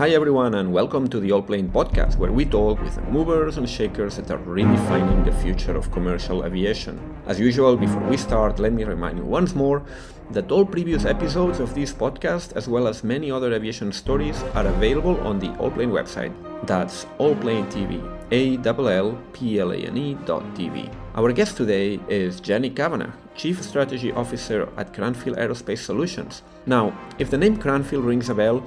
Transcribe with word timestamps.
Hi 0.00 0.08
everyone, 0.12 0.54
and 0.54 0.72
welcome 0.72 1.08
to 1.08 1.20
the 1.20 1.28
Allplane 1.28 1.70
podcast, 1.70 2.16
where 2.16 2.32
we 2.32 2.46
talk 2.46 2.80
with 2.80 2.94
the 2.94 3.02
movers 3.02 3.58
and 3.58 3.68
shakers 3.68 4.16
that 4.16 4.30
are 4.30 4.38
redefining 4.38 5.26
the 5.26 5.42
future 5.42 5.76
of 5.76 5.92
commercial 5.92 6.42
aviation. 6.46 6.98
As 7.26 7.38
usual, 7.38 7.76
before 7.76 8.08
we 8.08 8.16
start, 8.16 8.58
let 8.58 8.72
me 8.72 8.84
remind 8.84 9.18
you 9.18 9.24
once 9.26 9.54
more 9.54 9.82
that 10.30 10.50
all 10.50 10.64
previous 10.64 11.04
episodes 11.04 11.60
of 11.60 11.74
this 11.74 11.92
podcast, 11.92 12.56
as 12.56 12.66
well 12.66 12.88
as 12.88 13.04
many 13.04 13.30
other 13.30 13.52
aviation 13.52 13.92
stories, 13.92 14.42
are 14.54 14.66
available 14.66 15.20
on 15.20 15.38
the 15.38 15.48
Allplane 15.58 15.92
website. 15.92 16.32
That's 16.66 17.04
Allplane 17.18 17.70
TV, 17.70 18.00
A 18.32 18.56
L 18.66 18.88
L 18.88 19.18
P 19.34 19.60
L 19.60 19.70
A 19.70 19.76
N 19.76 19.98
E 19.98 20.14
dot 20.24 20.44
TV. 20.54 20.90
Our 21.14 21.30
guest 21.32 21.58
today 21.58 22.00
is 22.08 22.40
Jenny 22.40 22.70
Kavanagh, 22.70 23.12
Chief 23.34 23.62
Strategy 23.62 24.12
Officer 24.12 24.66
at 24.78 24.94
Cranfield 24.94 25.36
Aerospace 25.36 25.84
Solutions. 25.84 26.42
Now, 26.64 26.98
if 27.18 27.30
the 27.30 27.36
name 27.36 27.58
Cranfield 27.58 28.04
rings 28.04 28.30
a 28.30 28.34
bell, 28.34 28.62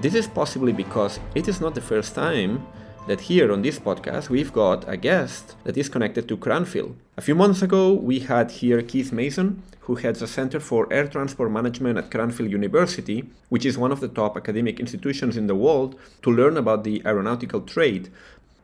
this 0.00 0.14
is 0.14 0.28
possibly 0.28 0.72
because 0.72 1.18
it 1.34 1.48
is 1.48 1.60
not 1.60 1.74
the 1.74 1.80
first 1.80 2.14
time 2.14 2.64
that 3.08 3.22
here 3.22 3.50
on 3.50 3.62
this 3.62 3.80
podcast 3.80 4.28
we've 4.28 4.52
got 4.52 4.88
a 4.88 4.96
guest 4.96 5.56
that 5.64 5.76
is 5.76 5.88
connected 5.88 6.28
to 6.28 6.36
Cranfield. 6.36 6.94
A 7.16 7.20
few 7.20 7.34
months 7.34 7.62
ago, 7.62 7.94
we 7.94 8.20
had 8.20 8.52
here 8.52 8.80
Keith 8.80 9.12
Mason, 9.12 9.62
who 9.80 9.96
heads 9.96 10.20
the 10.20 10.28
Center 10.28 10.60
for 10.60 10.92
Air 10.92 11.08
Transport 11.08 11.50
Management 11.50 11.98
at 11.98 12.12
Cranfield 12.12 12.52
University, 12.52 13.28
which 13.48 13.66
is 13.66 13.76
one 13.76 13.90
of 13.90 13.98
the 13.98 14.06
top 14.08 14.36
academic 14.36 14.78
institutions 14.78 15.36
in 15.36 15.48
the 15.48 15.56
world, 15.56 15.98
to 16.22 16.30
learn 16.30 16.56
about 16.56 16.84
the 16.84 17.02
aeronautical 17.04 17.62
trade. 17.62 18.08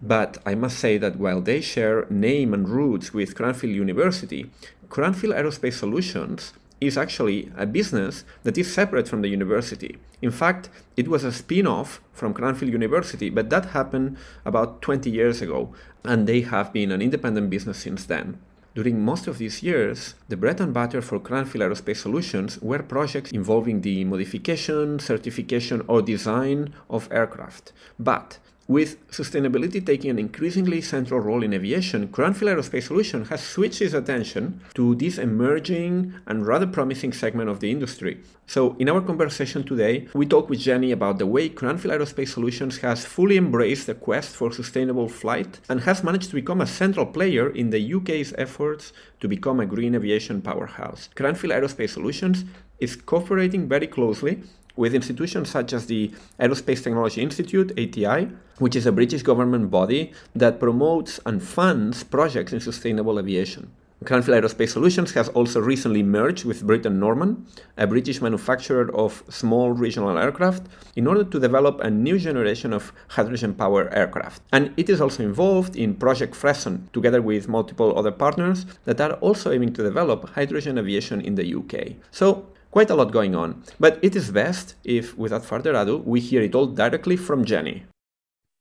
But 0.01 0.39
I 0.47 0.55
must 0.55 0.79
say 0.79 0.99
that 0.99 1.17
while 1.17 1.41
they 1.41 1.61
share 1.61 2.07
name 2.11 2.55
and 2.55 2.69
roots 2.69 3.13
with 3.13 3.35
Cranfield 3.35 3.75
University, 3.75 4.51
Cranfield 4.89 5.35
Aerospace 5.35 5.73
Solutions 5.73 6.53
is 6.87 6.97
actually 6.97 7.51
a 7.57 7.67
business 7.67 8.25
that 8.43 8.59
is 8.59 8.73
separate 8.73 9.09
from 9.09 9.23
the 9.23 9.29
university. 9.29 9.99
In 10.23 10.31
fact, 10.31 10.71
it 10.97 11.09
was 11.09 11.25
a 11.25 11.33
spin 11.33 11.67
off 11.67 12.01
from 12.13 12.35
Cranfield 12.35 12.73
University, 12.73 13.31
but 13.31 13.51
that 13.51 13.67
happened 13.67 14.17
about 14.45 14.83
20 14.83 15.11
years 15.11 15.43
ago, 15.43 15.75
and 16.05 16.27
they 16.27 16.43
have 16.43 16.73
been 16.73 16.91
an 16.91 17.03
independent 17.03 17.51
business 17.51 17.79
since 17.79 18.05
then. 18.05 18.39
During 18.75 19.05
most 19.05 19.29
of 19.29 19.39
these 19.39 19.63
years, 19.63 20.15
the 20.29 20.37
bread 20.37 20.61
and 20.61 20.75
butter 20.75 21.01
for 21.01 21.21
Cranfield 21.21 21.63
Aerospace 21.63 21.99
Solutions 21.99 22.61
were 22.61 22.83
projects 22.83 23.31
involving 23.31 23.83
the 23.83 24.05
modification, 24.05 24.99
certification, 24.99 25.83
or 25.87 26.03
design 26.03 26.75
of 26.91 27.09
aircraft. 27.13 27.73
But 28.01 28.39
with 28.67 29.07
sustainability 29.11 29.85
taking 29.85 30.11
an 30.11 30.19
increasingly 30.19 30.81
central 30.81 31.21
role 31.21 31.43
in 31.43 31.53
aviation, 31.53 32.09
Cranfield 32.09 32.57
Aerospace 32.57 32.85
Solutions 32.85 33.29
has 33.29 33.43
switched 33.43 33.83
its 33.83 33.93
attention 33.93 34.61
to 34.75 34.95
this 34.95 35.19
emerging 35.19 36.15
and 36.27 36.47
rather 36.47 36.67
promising 36.67 37.13
segment 37.13 37.51
of 37.51 37.61
the 37.61 37.71
industry. 37.71 38.21
So, 38.47 38.75
in 38.79 38.89
our 38.89 39.03
conversation 39.03 39.65
today, 39.65 40.09
we 40.15 40.27
talk 40.27 40.49
with 40.49 40.61
Jenny 40.61 40.93
about 40.93 41.19
the 41.19 41.27
way 41.27 41.49
Cranfield 41.49 41.95
Aerospace 41.95 42.29
Solutions 42.29 42.79
has 42.79 43.05
fully 43.05 43.37
embraced 43.37 43.87
the 43.87 43.95
quest 43.95 44.35
for 44.35 44.51
sustainable 44.51 45.09
flight 45.09 45.61
and 45.69 45.81
has 45.83 46.03
managed 46.03 46.31
to 46.31 46.35
become 46.35 46.61
a 46.61 46.67
central 46.67 47.07
player 47.07 47.51
in 47.51 47.71
the 47.71 47.95
UK's 47.95 48.33
efforts 48.39 48.93
to 49.21 49.29
become 49.29 49.61
a 49.61 49.67
green 49.67 49.95
aviation 49.95 50.41
powerhouse. 50.41 51.11
Cranfield 51.15 51.53
Aerospace 51.53 51.91
Solutions 51.91 52.45
is 52.81 52.97
cooperating 52.97 53.69
very 53.69 53.87
closely 53.87 54.43
with 54.77 54.95
institutions 54.95 55.51
such 55.51 55.73
as 55.73 55.87
the 55.87 56.11
Aerospace 56.41 56.83
Technology 56.83 57.23
Institute, 57.23 57.73
ATI, 57.73 58.29
which 58.59 58.77
is 58.77 58.87
a 58.87 58.93
British 58.93 59.23
government 59.23 59.71
body 59.71 60.13
that 60.35 60.61
promotes 60.61 61.21
and 61.27 61.43
funds 61.43 62.05
projects 62.05 62.53
in 62.53 62.61
sustainable 62.61 63.19
aviation. 63.19 63.71
Cranfield 64.05 64.43
Aerospace 64.43 64.71
Solutions 64.71 65.13
has 65.13 65.29
also 65.31 65.61
recently 65.61 66.03
merged 66.03 66.45
with 66.45 66.67
Britten-Norman, 66.67 67.47
a 67.79 67.87
British 67.87 68.21
manufacturer 68.21 68.95
of 68.95 69.23
small 69.31 69.71
regional 69.71 70.19
aircraft, 70.19 70.67
in 70.95 71.07
order 71.07 71.25
to 71.25 71.41
develop 71.41 71.81
a 71.81 71.91
new 71.91 72.19
generation 72.19 72.73
of 72.75 72.93
hydrogen 73.09 73.55
powered 73.55 73.93
aircraft. 73.95 74.43
And 74.53 74.75
it 74.77 74.91
is 74.91 75.01
also 75.01 75.23
involved 75.23 75.75
in 75.77 75.95
Project 75.95 76.35
Fresson, 76.35 76.89
together 76.93 77.23
with 77.23 77.49
multiple 77.49 77.97
other 77.99 78.13
partners 78.13 78.67
that 78.85 79.01
are 79.01 79.15
also 79.15 79.53
aiming 79.53 79.73
to 79.75 79.83
develop 79.83 80.29
hydrogen 80.31 80.77
aviation 80.77 81.23
in 81.23 81.37
the 81.37 81.55
UK. 81.55 81.97
So, 82.11 82.47
Quite 82.75 82.91
a 82.91 82.97
lot 82.97 83.13
going 83.13 83.37
on, 83.37 83.63
but 83.79 84.01
it 84.03 84.17
is 84.17 84.33
best 84.33 84.75
if, 84.83 85.17
without 85.17 85.45
further 85.45 85.77
ado, 85.77 85.99
we 85.99 86.19
hear 86.19 86.43
it 86.43 86.57
all 86.57 86.67
directly 86.67 87.17
from 87.17 87.45
Jenny. 87.45 87.85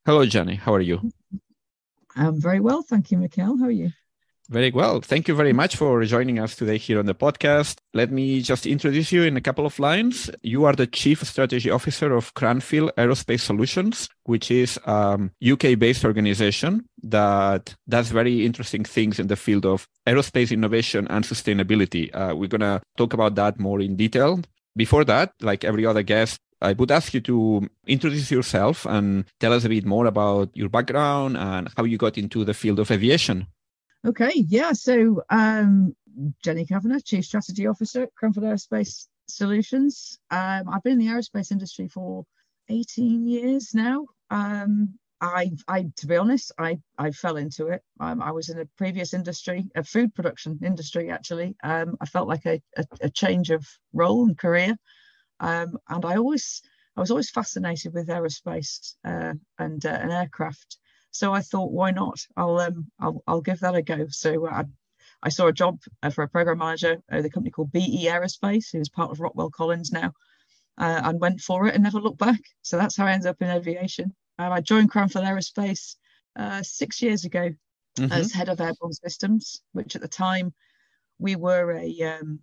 Hello, 0.05 0.23
Jenny. 0.23 0.53
How 0.53 0.75
are 0.75 0.81
you? 0.81 1.11
I'm 2.15 2.39
very 2.39 2.59
well, 2.59 2.83
thank 2.83 3.09
you, 3.09 3.17
Miquel. 3.17 3.57
How 3.57 3.65
are 3.65 3.71
you? 3.71 3.89
Very 4.53 4.69
well. 4.69 5.01
Thank 5.01 5.27
you 5.27 5.33
very 5.33 5.51
much 5.51 5.77
for 5.77 6.05
joining 6.05 6.37
us 6.37 6.55
today 6.55 6.77
here 6.77 6.99
on 6.99 7.07
the 7.07 7.15
podcast. 7.15 7.77
Let 7.95 8.11
me 8.11 8.39
just 8.39 8.67
introduce 8.67 9.11
you 9.11 9.23
in 9.23 9.35
a 9.35 9.41
couple 9.41 9.65
of 9.65 9.79
lines. 9.79 10.29
You 10.43 10.65
are 10.65 10.73
the 10.73 10.85
Chief 10.85 11.23
Strategy 11.23 11.71
Officer 11.71 12.13
of 12.13 12.35
Cranfield 12.35 12.91
Aerospace 12.95 13.39
Solutions, 13.39 14.09
which 14.25 14.51
is 14.51 14.77
a 14.85 15.27
UK 15.43 15.79
based 15.79 16.05
organization 16.05 16.85
that 17.01 17.73
does 17.89 18.11
very 18.11 18.45
interesting 18.45 18.83
things 18.83 19.17
in 19.17 19.25
the 19.25 19.35
field 19.35 19.65
of 19.65 19.87
aerospace 20.05 20.51
innovation 20.51 21.07
and 21.09 21.25
sustainability. 21.25 22.13
Uh, 22.13 22.35
we're 22.35 22.47
going 22.47 22.61
to 22.61 22.79
talk 22.95 23.13
about 23.13 23.33
that 23.33 23.59
more 23.59 23.81
in 23.81 23.95
detail. 23.95 24.39
Before 24.75 25.03
that, 25.05 25.33
like 25.41 25.63
every 25.63 25.87
other 25.87 26.03
guest, 26.03 26.37
I 26.61 26.73
would 26.73 26.91
ask 26.91 27.11
you 27.15 27.21
to 27.21 27.67
introduce 27.87 28.29
yourself 28.29 28.85
and 28.85 29.25
tell 29.39 29.51
us 29.51 29.65
a 29.65 29.69
bit 29.69 29.85
more 29.85 30.05
about 30.05 30.51
your 30.53 30.69
background 30.69 31.37
and 31.37 31.69
how 31.75 31.85
you 31.85 31.97
got 31.97 32.19
into 32.19 32.45
the 32.45 32.53
field 32.53 32.77
of 32.77 32.91
aviation. 32.91 33.47
Okay, 34.05 34.45
yeah. 34.47 34.73
So 34.73 35.23
um, 35.29 35.95
Jenny 36.43 36.65
Kavanagh, 36.65 36.99
Chief 36.99 37.23
Strategy 37.23 37.67
Officer 37.67 38.03
at 38.03 38.15
Cranfield 38.15 38.45
Aerospace 38.45 39.07
Solutions. 39.27 40.19
Um, 40.29 40.67
I've 40.69 40.83
been 40.83 40.93
in 40.93 40.99
the 40.99 41.07
aerospace 41.07 41.51
industry 41.51 41.87
for 41.87 42.25
18 42.69 43.25
years 43.25 43.73
now. 43.73 44.07
Um, 44.29 44.99
I, 45.21 45.51
I, 45.69 45.85
to 45.95 46.07
be 46.07 46.17
honest, 46.17 46.51
I, 46.59 46.79
I 46.97 47.11
fell 47.11 47.37
into 47.37 47.67
it. 47.67 47.81
Um, 48.01 48.21
I 48.21 48.31
was 48.31 48.49
in 48.49 48.59
a 48.59 48.65
previous 48.77 49.13
industry, 49.13 49.65
a 49.73 49.83
food 49.83 50.13
production 50.13 50.59
industry, 50.61 51.09
actually. 51.09 51.55
Um, 51.63 51.95
I 52.01 52.05
felt 52.05 52.27
like 52.27 52.45
a, 52.45 52.61
a, 52.75 52.85
a, 53.03 53.09
change 53.09 53.49
of 53.49 53.65
role 53.93 54.25
and 54.25 54.37
career, 54.37 54.75
um, 55.39 55.77
and 55.87 56.03
I 56.03 56.17
always, 56.17 56.61
I 56.97 56.99
was 56.99 57.09
always 57.09 57.29
fascinated 57.29 57.93
with 57.93 58.09
aerospace 58.09 58.95
uh, 59.05 59.35
and, 59.57 59.85
uh, 59.85 59.97
aircraft. 60.09 60.77
So 61.13 61.31
I 61.31 61.41
thought, 61.41 61.71
why 61.71 61.91
not? 61.91 62.19
I'll 62.35 62.59
um, 62.59 62.91
I'll, 62.99 63.23
I'll 63.27 63.41
give 63.41 63.59
that 63.59 63.75
a 63.75 63.81
go. 63.81 64.07
So 64.09 64.47
I, 64.47 64.65
I 65.21 65.29
saw 65.29 65.47
a 65.47 65.53
job 65.53 65.79
uh, 66.01 66.09
for 66.09 66.23
a 66.23 66.27
program 66.27 66.57
manager 66.57 66.97
at 67.09 67.23
a 67.23 67.29
company 67.29 67.51
called 67.51 67.71
BE 67.71 68.07
Aerospace, 68.07 68.71
who's 68.71 68.89
part 68.89 69.11
of 69.11 69.19
Rockwell 69.19 69.51
Collins 69.51 69.91
now, 69.91 70.11
uh, 70.77 71.01
and 71.03 71.21
went 71.21 71.39
for 71.39 71.67
it 71.67 71.75
and 71.75 71.83
never 71.83 71.99
looked 71.99 72.17
back. 72.17 72.41
So 72.63 72.77
that's 72.77 72.97
how 72.97 73.05
I 73.05 73.11
ended 73.11 73.27
up 73.27 73.41
in 73.41 73.49
aviation. 73.49 74.13
Um, 74.39 74.51
I 74.51 74.59
joined 74.61 74.89
Cranfield 74.89 75.25
Aerospace 75.25 75.95
uh, 76.35 76.63
six 76.63 77.01
years 77.01 77.25
ago 77.25 77.51
mm-hmm. 77.99 78.11
as 78.11 78.33
head 78.33 78.49
of 78.49 78.59
airborne 78.59 78.93
systems, 78.93 79.61
which 79.71 79.95
at 79.95 80.01
the 80.01 80.07
time 80.07 80.51
we 81.19 81.35
were 81.35 81.73
a 81.73 82.01
um, 82.01 82.39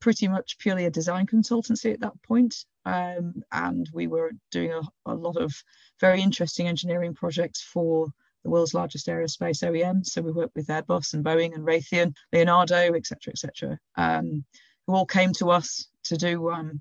pretty 0.00 0.28
much 0.28 0.58
purely 0.58 0.84
a 0.84 0.90
design 0.90 1.26
consultancy 1.26 1.92
at 1.92 2.00
that 2.00 2.22
point. 2.22 2.64
Um, 2.84 3.42
and 3.52 3.88
we 3.92 4.06
were 4.06 4.32
doing 4.50 4.72
a, 4.72 4.82
a, 5.06 5.14
lot 5.14 5.36
of 5.36 5.52
very 6.00 6.22
interesting 6.22 6.68
engineering 6.68 7.14
projects 7.14 7.60
for 7.62 8.06
the 8.44 8.50
world's 8.50 8.74
largest 8.74 9.08
aerospace 9.08 9.62
OEMs. 9.62 10.06
So 10.06 10.22
we 10.22 10.32
worked 10.32 10.56
with 10.56 10.68
Airbus 10.68 11.14
and 11.14 11.24
Boeing 11.24 11.54
and 11.54 11.66
Raytheon, 11.66 12.14
Leonardo, 12.32 12.94
etc., 12.94 13.32
etc., 13.32 13.78
um, 13.96 14.44
who 14.86 14.94
all 14.94 15.06
came 15.06 15.32
to 15.34 15.50
us 15.50 15.88
to 16.04 16.16
do 16.16 16.50
um, 16.50 16.80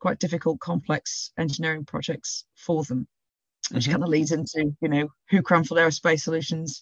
quite 0.00 0.18
difficult, 0.18 0.60
complex 0.60 1.32
engineering 1.38 1.84
projects 1.84 2.44
for 2.56 2.84
them, 2.84 3.06
which 3.70 3.84
mm-hmm. 3.84 3.92
kind 3.92 4.02
of 4.02 4.08
leads 4.08 4.32
into 4.32 4.74
you 4.80 4.88
know 4.88 5.08
who 5.30 5.42
Cranfield 5.42 5.80
Aerospace 5.80 6.20
Solutions 6.20 6.80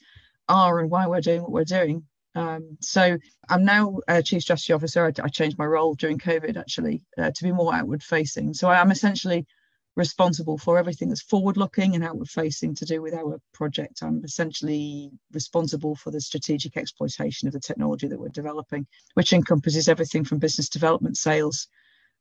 are 0.49 0.79
and 0.79 0.91
why 0.91 1.07
we're 1.07 1.21
doing 1.21 1.43
what 1.43 1.53
we're 1.53 1.65
doing. 1.65 2.05
Um, 2.35 2.79
so 2.81 3.19
I'm 3.49 3.65
now 3.65 3.99
chief 4.25 4.43
strategy 4.43 4.73
officer. 4.73 5.05
I, 5.05 5.13
I 5.23 5.29
changed 5.29 5.59
my 5.59 5.67
role 5.67 5.95
during 5.95 6.19
COVID 6.19 6.57
actually 6.57 7.03
uh, 7.19 7.31
to 7.35 7.43
be 7.43 7.53
more 7.53 7.75
outward 7.75 8.03
facing. 8.03 8.55
So 8.55 8.69
I 8.69 8.81
am 8.81 8.91
essentially 8.91 9.47
responsible 9.95 10.57
for 10.57 10.79
everything 10.79 11.09
that's 11.09 11.23
forward 11.23 11.57
looking 11.57 11.95
and 11.95 12.03
outward 12.03 12.29
facing 12.29 12.75
to 12.75 12.87
do 12.87 13.03
with 13.03 13.13
our 13.13 13.39
project. 13.53 14.03
I'm 14.03 14.25
essentially 14.25 15.11
responsible 15.33 15.95
for 15.95 16.11
the 16.11 16.21
strategic 16.21 16.77
exploitation 16.77 17.47
of 17.47 17.53
the 17.53 17.61
technology 17.61 18.09
that 18.09 18.19
we're 18.19 18.29
developing, 18.29 18.87
which 19.15 19.35
encompasses 19.35 19.89
everything 19.89 20.25
from 20.25 20.39
business 20.39 20.71
development, 20.71 21.19
sales, 21.19 21.69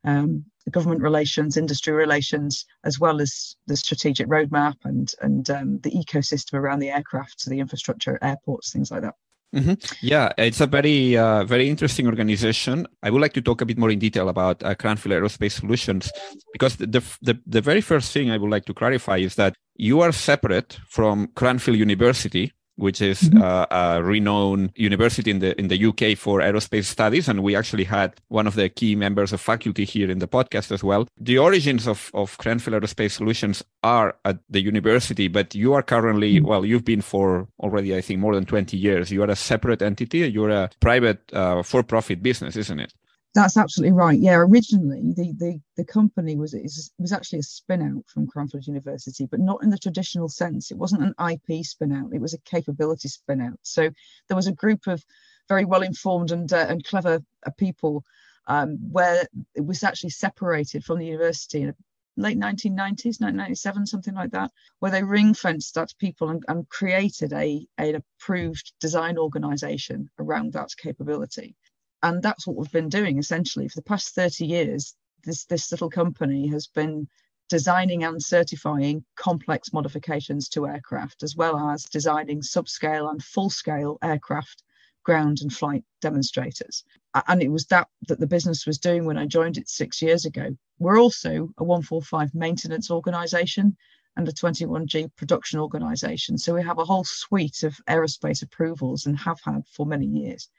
um, 0.04 0.44
government 0.70 1.02
relations, 1.02 1.58
industry 1.58 1.94
relations, 1.94 2.66
as 2.84 3.00
well 3.00 3.22
as 3.22 3.56
the 3.68 3.78
strategic 3.78 4.28
roadmap 4.28 4.76
and 4.84 5.14
and 5.22 5.50
um, 5.50 5.80
the 5.80 5.92
ecosystem 5.92 6.56
around 6.56 6.80
the 6.80 6.90
aircraft, 6.90 7.42
so 7.42 7.50
the 7.50 7.60
infrastructure, 7.60 8.18
airports, 8.22 8.74
things 8.74 8.92
like 8.92 9.02
that. 9.04 9.16
Mm-hmm. 9.54 9.74
Yeah, 10.02 10.32
it's 10.38 10.62
a 10.62 10.68
very, 10.68 11.18
uh, 11.18 11.44
very 11.44 11.70
interesting 11.70 12.08
organization. 12.08 12.88
I 13.04 13.10
would 13.10 13.22
like 13.22 13.34
to 13.34 13.42
talk 13.42 13.62
a 13.62 13.66
bit 13.66 13.78
more 13.78 13.92
in 13.92 14.00
detail 14.00 14.30
about 14.30 14.64
uh, 14.64 14.76
Cranfield 14.76 15.14
Aerospace 15.14 15.60
Solutions 15.60 16.12
because 16.54 16.78
the, 16.78 17.04
the, 17.22 17.38
the 17.46 17.62
very 17.62 17.82
first 17.82 18.14
thing 18.14 18.32
I 18.32 18.38
would 18.38 18.50
like 18.50 18.66
to 18.66 18.74
clarify 18.74 19.18
is 19.18 19.36
that 19.36 19.56
you 19.76 20.00
are 20.02 20.14
separate 20.14 20.80
from 20.88 21.28
Cranfield 21.36 21.78
University, 21.78 22.54
which 22.82 23.02
is 23.02 23.30
uh, 23.36 23.66
a 23.72 24.04
renowned 24.04 24.72
university 24.76 25.32
in 25.32 25.40
the 25.40 25.60
in 25.60 25.68
the 25.68 25.86
UK 25.86 26.18
for 26.18 26.40
aerospace 26.40 26.86
studies, 26.86 27.28
and 27.28 27.44
we 27.44 27.56
actually 27.56 27.84
had 27.84 28.14
one 28.30 28.48
of 28.48 28.56
the 28.56 28.70
key 28.70 28.96
members 28.96 29.32
of 29.34 29.40
faculty 29.40 29.86
here 29.86 30.10
in 30.10 30.20
the 30.20 30.28
podcast 30.28 30.72
as 30.72 30.84
well. 30.84 31.08
The 31.20 31.38
origins 31.38 31.88
of 31.88 32.12
of 32.14 32.38
Cranfield 32.38 32.82
Aerospace 32.82 33.12
Solutions 33.12 33.64
are 33.84 34.16
at 34.26 34.40
the 34.50 34.62
university, 34.62 35.28
but 35.28 35.54
you 35.56 35.74
are 35.74 35.84
currently 35.84 36.36
mm-hmm. 36.36 36.48
well, 36.48 36.66
you've 36.66 36.86
been 36.86 37.02
for 37.02 37.48
already 37.60 37.96
I 37.96 38.02
think 38.02 38.20
more 38.20 38.36
than 38.36 38.46
twenty 38.46 38.78
years. 38.78 39.12
You 39.12 39.24
are 39.24 39.30
a 39.30 39.36
separate 39.36 39.82
entity. 39.82 40.20
You're 40.20 40.50
a 40.50 40.70
private 40.80 41.22
uh, 41.34 41.64
for-profit 41.64 42.24
business, 42.24 42.56
isn't 42.56 42.80
it? 42.80 42.94
That's 43.34 43.56
absolutely 43.56 43.94
right. 43.94 44.20
Yeah, 44.20 44.36
originally 44.36 45.14
the 45.14 45.34
the, 45.38 45.62
the 45.78 45.86
company 45.86 46.36
was 46.36 46.54
was 47.00 47.14
actually 47.14 47.40
a 47.40 47.44
spin 47.44 47.82
out 47.82 48.04
from 48.08 48.28
Cranfield 48.28 48.68
University, 48.68 49.26
but 49.26 49.40
not 49.40 49.64
in 49.64 49.70
the 49.70 49.78
traditional 49.78 50.28
sense. 50.28 50.70
It 50.70 50.78
wasn't 50.78 51.04
an 51.04 51.16
IP 51.32 51.64
spin 51.64 51.94
out; 51.94 52.14
it 52.14 52.20
was 52.20 52.34
a 52.34 52.40
capability 52.40 53.08
spin 53.08 53.40
out. 53.40 53.60
So 53.62 53.90
there 54.28 54.36
was 54.36 54.48
a 54.48 54.52
group 54.52 54.86
of 54.88 55.06
very 55.48 55.64
well 55.64 55.82
informed 55.82 56.32
and 56.32 56.52
uh, 56.52 56.66
and 56.68 56.84
clever 56.84 57.24
uh, 57.46 57.52
people 57.58 58.04
um, 58.48 58.78
where 58.92 59.26
it 59.56 59.66
was 59.66 59.84
actually 59.84 60.10
separated 60.10 60.84
from 60.84 61.00
the 61.00 61.06
university 61.06 61.62
in 61.62 61.74
late 62.18 62.38
1990s, 62.38 63.22
1997, 63.22 63.86
something 63.86 64.14
like 64.14 64.32
that, 64.32 64.52
where 64.80 64.92
they 64.92 65.04
ring 65.04 65.34
fenced 65.34 65.76
that 65.76 65.94
people 66.00 66.30
and, 66.30 66.44
and 66.50 66.68
created 66.68 67.32
a 67.32 67.66
an 67.78 67.96
approved 67.96 68.74
design 68.82 69.18
organization 69.18 70.10
around 70.20 70.52
that 70.52 70.70
capability 70.76 71.56
and 72.04 72.22
that's 72.22 72.48
what 72.48 72.56
we've 72.56 72.72
been 72.72 72.90
doing 72.90 73.18
essentially. 73.18 73.68
For 73.68 73.76
the 73.76 73.84
past 73.84 74.16
30 74.16 74.46
years 74.46 74.96
this 75.24 75.46
this 75.46 75.72
little 75.72 75.90
company 75.90 76.48
has 76.48 76.68
been 76.68 77.08
designing 77.50 78.04
and 78.04 78.22
certifying 78.22 79.04
complex 79.16 79.74
modifications 79.74 80.48
to 80.50 80.68
aircraft 80.68 81.22
as 81.22 81.36
well 81.36 81.58
as 81.70 81.84
designing 81.86 82.42
subscale 82.42 83.12
and 83.12 83.24
full 83.24 83.50
scale 83.50 83.98
aircraft 84.02 84.64
ground 85.04 85.40
and 85.42 85.52
flight 85.52 85.84
demonstrators. 86.00 86.84
And 87.28 87.42
it 87.42 87.50
was 87.50 87.66
that 87.68 87.88
that 88.08 88.20
the 88.20 88.28
business 88.28 88.66
was 88.66 88.78
doing 88.78 89.06
when 89.06 89.18
i 89.18 89.26
joined 89.26 89.58
it 89.58 89.68
six 89.68 90.02
years 90.02 90.26
ago. 90.26 90.56
We're 90.80 91.00
also 91.00 91.50
a 91.58 91.64
145 91.64 92.34
maintenance 92.34 92.90
organization 92.90 93.76
and 94.16 94.28
a 94.28 94.32
21g 94.32 95.16
production 95.16 95.60
organization. 95.60 96.38
So 96.38 96.54
we 96.54 96.64
have 96.64 96.80
a 96.80 96.86
whole 96.86 97.04
suite 97.04 97.64
of 97.64 97.76
aerospace 97.90 98.44
approvals 98.44 99.06
and 99.06 99.18
have 99.20 99.40
had 99.44 99.66
for 99.68 99.86
many 99.86 100.06
years 100.06 100.50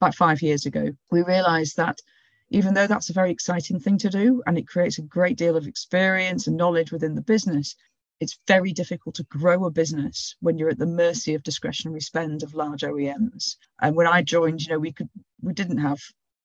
about 0.00 0.14
five 0.14 0.42
years 0.42 0.66
ago, 0.66 0.90
we 1.10 1.22
realized 1.22 1.76
that 1.76 2.00
even 2.50 2.74
though 2.74 2.86
that's 2.86 3.10
a 3.10 3.14
very 3.14 3.30
exciting 3.30 3.80
thing 3.80 3.98
to 3.98 4.10
do 4.10 4.42
and 4.46 4.58
it 4.58 4.68
creates 4.68 4.98
a 4.98 5.02
great 5.02 5.36
deal 5.36 5.56
of 5.56 5.66
experience 5.66 6.46
and 6.46 6.56
knowledge 6.56 6.92
within 6.92 7.14
the 7.14 7.22
business, 7.22 7.74
it's 8.20 8.38
very 8.46 8.72
difficult 8.72 9.16
to 9.16 9.24
grow 9.24 9.64
a 9.64 9.70
business 9.70 10.36
when 10.40 10.56
you're 10.56 10.70
at 10.70 10.78
the 10.78 10.86
mercy 10.86 11.34
of 11.34 11.42
discretionary 11.42 12.00
spend 12.00 12.42
of 12.42 12.54
large 12.54 12.82
OEMs. 12.82 13.56
And 13.80 13.96
when 13.96 14.06
I 14.06 14.22
joined, 14.22 14.62
you 14.62 14.72
know, 14.72 14.78
we 14.78 14.92
could 14.92 15.08
we 15.42 15.52
didn't 15.52 15.78
have 15.78 16.00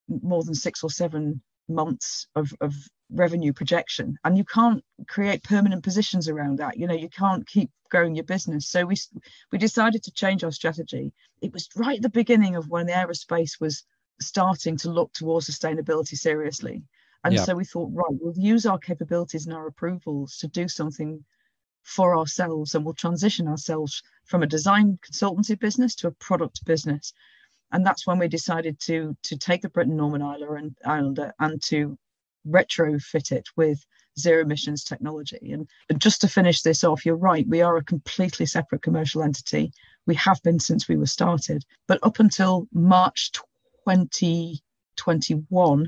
more 0.08 0.44
than 0.44 0.56
six 0.56 0.84
or 0.84 0.90
seven 0.90 1.42
months 1.70 2.28
of, 2.36 2.54
of 2.62 2.74
revenue 3.12 3.54
projection. 3.54 4.18
And 4.24 4.38
you 4.38 4.46
can't 4.46 4.84
create 5.08 5.44
permanent 5.44 5.84
positions 5.84 6.28
around 6.28 6.60
that. 6.60 6.78
You 6.78 6.88
know 6.88 6.94
you 6.94 7.10
can't 7.10 7.48
keep 7.48 7.72
growing 7.90 8.16
your 8.16 8.26
business. 8.26 8.68
So 8.68 8.86
we 8.86 8.96
we 9.52 9.58
decided 9.58 10.04
to 10.04 10.12
change 10.12 10.44
our 10.44 10.52
strategy. 10.52 11.14
It 11.42 11.54
was 11.54 11.70
right 11.76 11.98
at 11.98 12.02
the 12.02 12.10
beginning 12.10 12.56
of 12.56 12.70
when 12.70 12.86
the 12.86 12.94
aerospace 12.94 13.60
was 13.60 13.84
starting 14.22 14.78
to 14.78 14.92
look 14.92 15.14
towards 15.14 15.50
sustainability 15.50 16.18
seriously. 16.18 16.84
And 17.24 17.34
yeah. 17.34 17.44
so 17.44 17.56
we 17.56 17.66
thought 17.66 17.92
right 17.94 18.20
we'll 18.20 18.38
use 18.38 18.66
our 18.66 18.80
capabilities 18.80 19.46
and 19.46 19.56
our 19.56 19.68
approvals 19.68 20.38
to 20.38 20.48
do 20.48 20.68
something 20.68 21.24
for 21.84 22.16
ourselves 22.16 22.76
and 22.76 22.86
we'll 22.86 22.94
transition 22.94 23.48
ourselves 23.48 24.04
from 24.26 24.44
a 24.44 24.48
design 24.48 25.00
consultancy 25.02 25.60
business 25.60 25.96
to 25.96 26.08
a 26.08 26.12
product 26.12 26.64
business 26.66 27.14
and 27.72 27.86
that's 27.86 28.08
when 28.08 28.20
we 28.20 28.28
decided 28.28 28.80
to 28.82 29.16
to 29.24 29.38
take 29.38 29.62
the 29.62 29.70
Britten-Norman 29.70 30.22
Islander 30.22 30.56
and, 30.56 31.34
and 31.40 31.62
to 31.64 31.98
retrofit 32.48 33.32
it 33.32 33.48
with 33.56 33.86
zero 34.18 34.42
emissions 34.42 34.84
technology. 34.84 35.52
And 35.52 35.68
just 35.98 36.22
to 36.22 36.28
finish 36.28 36.62
this 36.62 36.84
off, 36.84 37.06
you're 37.06 37.16
right, 37.16 37.48
we 37.48 37.62
are 37.62 37.78
a 37.78 37.84
completely 37.84 38.46
separate 38.46 38.82
commercial 38.82 39.24
entity. 39.24 39.72
We 40.06 40.16
have 40.16 40.42
been 40.44 40.60
since 40.60 40.88
we 40.88 40.98
were 40.98 41.06
started, 41.06 41.64
but 41.88 42.00
up 42.04 42.20
until 42.20 42.68
March 42.74 43.32
2021, 43.88 45.84
I 45.84 45.88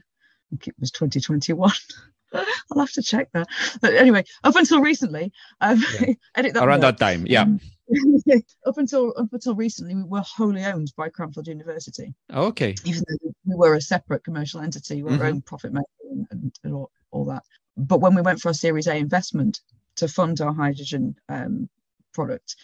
think 0.49 0.67
it 0.67 0.75
was 0.79 0.91
2021. 0.91 1.71
I'll 2.33 2.79
have 2.79 2.91
to 2.93 3.01
check 3.01 3.29
that. 3.33 3.47
But 3.81 3.93
anyway, 3.95 4.23
up 4.43 4.55
until 4.55 4.79
recently, 4.81 5.33
um, 5.59 5.83
yeah. 5.99 6.13
that 6.35 6.55
around 6.57 6.81
that 6.81 6.97
time, 6.97 7.25
yeah. 7.27 7.41
Um, 7.41 7.59
up 8.65 8.77
until 8.77 9.13
up 9.17 9.31
until 9.31 9.55
recently, 9.55 9.95
we 9.95 10.03
were 10.03 10.21
wholly 10.21 10.63
owned 10.63 10.93
by 10.95 11.09
Cranfield 11.09 11.47
University. 11.47 12.13
okay. 12.33 12.75
Even 12.85 13.03
though 13.07 13.31
we 13.45 13.55
were 13.55 13.75
a 13.75 13.81
separate 13.81 14.23
commercial 14.23 14.61
entity, 14.61 14.97
we 14.97 15.03
were 15.03 15.11
mm-hmm. 15.11 15.21
our 15.21 15.27
own 15.27 15.41
profit 15.41 15.73
making 15.73 15.85
and, 16.11 16.27
and, 16.31 16.59
and 16.63 16.73
all, 16.73 16.91
all, 17.11 17.25
that. 17.25 17.43
But 17.77 18.01
when 18.01 18.15
we 18.15 18.21
went 18.21 18.39
for 18.39 18.49
our 18.49 18.53
Series 18.53 18.87
A 18.87 18.95
investment 18.95 19.61
to 19.97 20.07
fund 20.07 20.41
our 20.41 20.53
hydrogen 20.53 21.15
um, 21.29 21.69
product, 22.13 22.55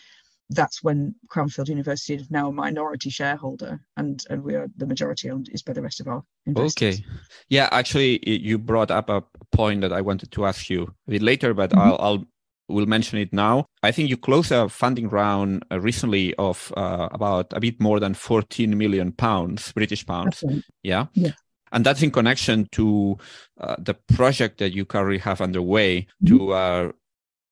that's 0.50 0.81
when 0.81 1.15
Cranfield 1.27 1.68
University 1.68 2.15
is 2.15 2.31
now 2.31 2.50
a 2.50 2.53
minority 2.53 3.09
shareholder, 3.09 3.81
and 3.97 4.24
and 4.29 4.44
we 4.44 4.56
are 4.56 4.68
the 4.77 4.85
majority 4.85 5.29
owned 5.29 5.50
is 5.51 5.62
by 5.62 5.74
the 5.74 5.81
rest 5.81 6.00
of 6.00 6.07
our 6.07 6.24
investors. 6.45 7.00
Okay, 7.00 7.06
yeah, 7.50 7.68
actually, 7.71 8.19
you 8.25 8.57
brought 8.57 8.91
up 8.91 9.09
a 9.09 9.24
point 9.51 9.81
that 9.81 9.91
I 9.91 10.01
wanted 10.01 10.31
to 10.31 10.45
ask 10.45 10.69
you 10.69 10.83
a 11.07 11.12
bit 11.12 11.21
later, 11.21 11.53
but 11.53 11.71
mm-hmm. 11.71 11.79
I'll, 11.79 11.97
I'll 12.00 12.25
we'll 12.67 12.85
mention 12.85 13.17
it 13.19 13.33
now. 13.33 13.65
I 13.83 13.91
think 13.91 14.09
you 14.09 14.17
closed 14.17 14.51
a 14.51 14.69
funding 14.69 15.09
round 15.09 15.65
uh, 15.71 15.79
recently 15.79 16.33
of 16.35 16.73
uh, 16.75 17.09
about 17.11 17.53
a 17.53 17.59
bit 17.59 17.79
more 17.79 17.99
than 17.99 18.13
14 18.13 18.77
million 18.77 19.11
pounds, 19.11 19.71
British 19.71 20.05
pounds. 20.05 20.43
Right. 20.45 20.61
Yeah. 20.83 21.07
Yeah. 21.13 21.31
And 21.71 21.85
that's 21.85 22.01
in 22.01 22.11
connection 22.11 22.67
to 22.73 23.17
uh, 23.59 23.75
the 23.77 23.93
project 23.93 24.59
that 24.59 24.73
you 24.73 24.85
currently 24.85 25.17
have 25.19 25.41
underway 25.41 26.01
mm-hmm. 26.23 26.37
to 26.37 26.53
uh, 26.53 26.91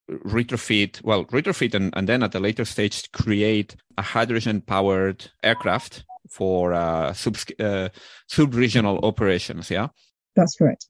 retrofit, 0.09 1.03
well, 1.03 1.25
retrofit 1.25 1.73
and, 1.73 1.93
and 1.97 2.07
then 2.07 2.23
at 2.23 2.35
a 2.35 2.39
later 2.39 2.65
stage 2.65 3.11
create 3.11 3.75
a 3.97 4.01
hydrogen 4.01 4.61
powered 4.61 5.29
aircraft 5.43 6.05
for 6.29 6.73
uh, 6.73 7.13
sub, 7.13 7.37
uh, 7.59 7.89
sub-regional 8.27 8.99
operations. 9.03 9.69
Yeah. 9.69 9.87
That's 10.35 10.55
correct. 10.55 10.87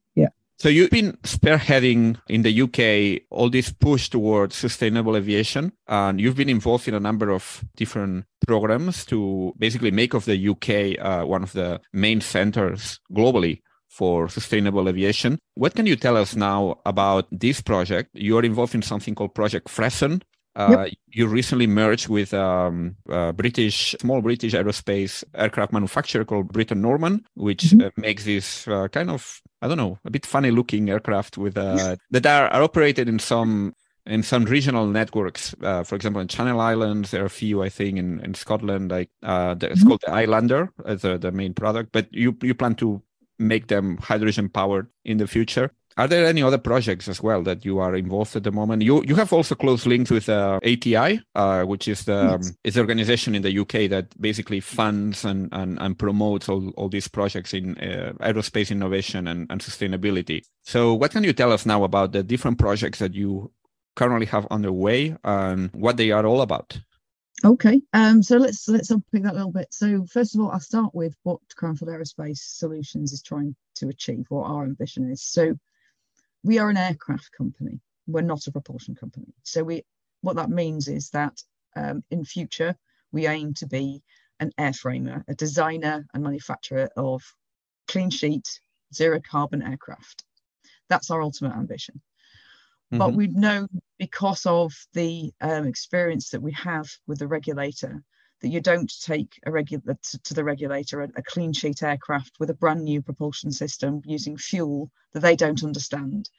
So 0.57 0.69
you've 0.69 0.89
been 0.89 1.13
spearheading 1.23 2.17
in 2.29 2.43
the 2.43 2.61
UK 2.61 3.23
all 3.29 3.49
this 3.49 3.71
push 3.71 4.09
towards 4.09 4.55
sustainable 4.55 5.17
aviation, 5.17 5.73
and 5.87 6.19
you've 6.19 6.37
been 6.37 6.49
involved 6.49 6.87
in 6.87 6.93
a 6.93 6.99
number 6.99 7.29
of 7.29 7.63
different 7.75 8.25
programs 8.47 9.05
to 9.07 9.53
basically 9.57 9.91
make 9.91 10.13
of 10.13 10.23
the 10.25 10.49
UK 10.49 10.97
uh, 11.03 11.25
one 11.25 11.43
of 11.43 11.51
the 11.51 11.81
main 11.91 12.21
centers 12.21 12.99
globally 13.11 13.61
for 13.89 14.29
sustainable 14.29 14.87
aviation. 14.87 15.39
What 15.55 15.75
can 15.75 15.85
you 15.87 15.97
tell 15.97 16.15
us 16.15 16.35
now 16.35 16.79
about 16.85 17.27
this 17.31 17.59
project? 17.61 18.11
You're 18.13 18.45
involved 18.45 18.75
in 18.75 18.81
something 18.81 19.13
called 19.13 19.35
Project 19.35 19.67
Fresson, 19.67 20.21
uh, 20.55 20.85
yep. 20.87 20.93
You 21.09 21.27
recently 21.27 21.67
merged 21.67 22.07
with 22.07 22.33
um, 22.33 22.95
a 23.09 23.33
British, 23.33 23.95
small 23.99 24.21
British 24.21 24.53
aerospace 24.53 25.23
aircraft 25.33 25.73
manufacturer 25.73 26.23
called 26.23 26.51
Britten 26.51 26.81
Norman, 26.81 27.25
which 27.35 27.63
mm-hmm. 27.63 27.87
uh, 27.87 27.89
makes 27.97 28.23
this 28.23 28.67
uh, 28.67 28.87
kind 28.87 29.09
of, 29.09 29.41
I 29.65 29.67
don't 29.67 29.77
know, 29.77 29.97
a 30.05 30.11
bit 30.11 30.27
funny 30.27 30.51
looking 30.51 30.91
aircraft 30.91 31.39
with 31.39 31.57
uh, 31.57 31.95
that 32.11 32.25
are, 32.27 32.47
are, 32.49 32.61
operated 32.61 33.09
in 33.09 33.17
some 33.17 33.73
in 34.05 34.21
some 34.21 34.45
regional 34.45 34.85
networks. 34.85 35.55
Uh, 35.59 35.83
for 35.83 35.95
example, 35.95 36.21
in 36.21 36.27
Channel 36.27 36.61
Islands, 36.61 37.09
there 37.09 37.23
are 37.23 37.25
a 37.25 37.31
few, 37.31 37.63
I 37.63 37.69
think, 37.69 37.97
in, 37.97 38.19
in 38.19 38.35
Scotland. 38.35 38.91
Like 38.91 39.09
uh, 39.23 39.55
the, 39.55 39.71
it's 39.71 39.79
mm-hmm. 39.79 39.87
called 39.87 40.01
the 40.05 40.11
Islander 40.11 40.71
as 40.85 41.01
the, 41.01 41.17
the 41.17 41.31
main 41.31 41.55
product, 41.55 41.89
but 41.91 42.13
you 42.13 42.37
you 42.43 42.53
plan 42.53 42.75
to 42.75 43.01
make 43.39 43.67
them 43.67 43.97
hydrogen 43.97 44.49
powered 44.49 44.87
in 45.03 45.17
the 45.17 45.25
future. 45.25 45.71
Are 45.97 46.09
there 46.09 46.25
any 46.25 46.43
other 46.43 46.57
projects 46.57 47.07
as 47.07 47.23
well 47.23 47.41
that 47.43 47.63
you 47.63 47.79
are 47.79 47.95
involved 47.95 48.35
at 48.35 48.43
the 48.43 48.51
moment? 48.51 48.81
You 48.81 49.01
you 49.05 49.15
have 49.15 49.31
also 49.31 49.55
close 49.55 49.85
links 49.85 50.11
with 50.11 50.27
uh, 50.27 50.59
ATI, 50.61 51.21
uh, 51.35 51.63
which 51.63 51.87
is 51.87 52.03
the 52.03 52.37
yes. 52.37 52.49
um, 52.49 52.55
is 52.65 52.73
the 52.73 52.81
organization 52.81 53.33
in 53.33 53.43
the 53.43 53.59
UK 53.59 53.89
that 53.89 54.19
basically 54.19 54.59
funds 54.59 55.23
and 55.23 55.47
and, 55.53 55.79
and 55.79 55.97
promotes 55.97 56.49
all, 56.49 56.69
all 56.71 56.89
these 56.89 57.07
projects 57.07 57.53
in 57.53 57.77
uh, 57.77 58.11
aerospace 58.19 58.71
innovation 58.71 59.27
and, 59.27 59.47
and 59.49 59.61
sustainability. 59.61 60.41
So, 60.63 60.93
what 60.93 61.11
can 61.11 61.23
you 61.23 61.31
tell 61.31 61.53
us 61.53 61.65
now 61.65 61.85
about 61.85 62.11
the 62.11 62.23
different 62.23 62.59
projects 62.59 62.99
that 62.99 63.13
you 63.13 63.51
currently 63.95 64.25
have 64.25 64.45
underway 64.51 65.15
and 65.23 65.69
what 65.73 65.95
they 65.95 66.11
are 66.11 66.25
all 66.25 66.41
about? 66.41 66.77
Okay, 67.45 67.81
um, 67.93 68.21
so 68.21 68.37
let's 68.37 68.67
let's 68.67 68.91
unpick 68.91 69.23
that 69.23 69.33
a 69.33 69.35
little 69.35 69.51
bit. 69.51 69.67
So 69.71 70.05
first 70.05 70.35
of 70.35 70.41
all, 70.41 70.51
I'll 70.51 70.59
start 70.59 70.93
with 70.93 71.15
what 71.23 71.39
Cranfield 71.55 71.91
Aerospace 71.91 72.39
Solutions 72.39 73.13
is 73.13 73.21
trying 73.21 73.55
to 73.75 73.87
achieve, 73.87 74.25
what 74.27 74.49
our 74.49 74.63
ambition 74.63 75.09
is. 75.09 75.21
So 75.21 75.57
we 76.45 76.59
are 76.59 76.69
an 76.69 76.77
aircraft 76.77 77.31
company. 77.35 77.79
We're 78.07 78.21
not 78.21 78.45
a 78.45 78.51
propulsion 78.51 78.93
company. 78.95 79.33
So 79.43 79.63
we 79.63 79.83
what 80.21 80.35
that 80.35 80.49
means 80.49 80.87
is 80.87 81.09
that 81.09 81.41
um, 81.75 82.03
in 82.11 82.23
future 82.23 82.75
we 83.11 83.27
aim 83.27 83.53
to 83.55 83.67
be 83.67 84.03
an 84.39 84.51
airframer, 84.59 85.23
a 85.27 85.33
designer 85.33 86.05
and 86.13 86.23
manufacturer 86.23 86.89
of 86.95 87.23
clean 87.87 88.09
sheet, 88.09 88.59
zero 88.93 89.19
carbon 89.19 89.63
aircraft. 89.63 90.23
That's 90.87 91.09
our 91.09 91.21
ultimate 91.21 91.55
ambition. 91.55 92.01
Mm-hmm. 92.91 92.97
But 92.99 93.13
we 93.13 93.27
know 93.27 93.67
because 93.97 94.45
of 94.45 94.71
the 94.93 95.31
um, 95.41 95.65
experience 95.65 96.29
that 96.29 96.41
we 96.41 96.51
have 96.51 96.87
with 97.07 97.19
the 97.19 97.27
regulator 97.27 98.03
that 98.45 98.51
you 98.51 98.61
don't 98.61 98.93
take 99.01 99.39
a 99.47 99.51
regular 99.51 99.97
to, 100.03 100.19
to 100.19 100.35
the 100.35 100.43
regulator 100.43 101.01
a, 101.01 101.09
a 101.15 101.23
clean 101.23 101.51
sheet 101.51 101.81
aircraft 101.81 102.33
with 102.39 102.51
a 102.51 102.53
brand 102.53 102.83
new 102.83 103.01
propulsion 103.01 103.51
system 103.51 104.03
using 104.05 104.37
fuel 104.37 104.91
that 105.13 105.21
they 105.21 105.35
don't 105.35 105.63
understand. 105.63 106.29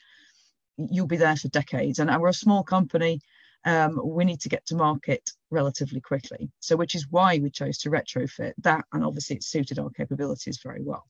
You'll 0.76 1.08
be 1.08 1.16
there 1.16 1.34
for 1.34 1.48
decades. 1.48 1.98
And 1.98 2.08
we're 2.20 2.28
a 2.28 2.32
small 2.32 2.62
company. 2.62 3.22
Um, 3.64 4.00
we 4.04 4.24
need 4.24 4.38
to 4.42 4.48
get 4.48 4.64
to 4.66 4.76
market 4.76 5.28
relatively 5.50 6.00
quickly. 6.00 6.48
So, 6.60 6.76
which 6.76 6.94
is 6.94 7.08
why 7.10 7.40
we 7.42 7.50
chose 7.50 7.78
to 7.78 7.90
retrofit 7.90 8.52
that. 8.58 8.84
And 8.92 9.04
obviously, 9.04 9.34
it 9.34 9.42
suited 9.42 9.80
our 9.80 9.90
capabilities 9.90 10.60
very 10.62 10.84
well. 10.84 11.02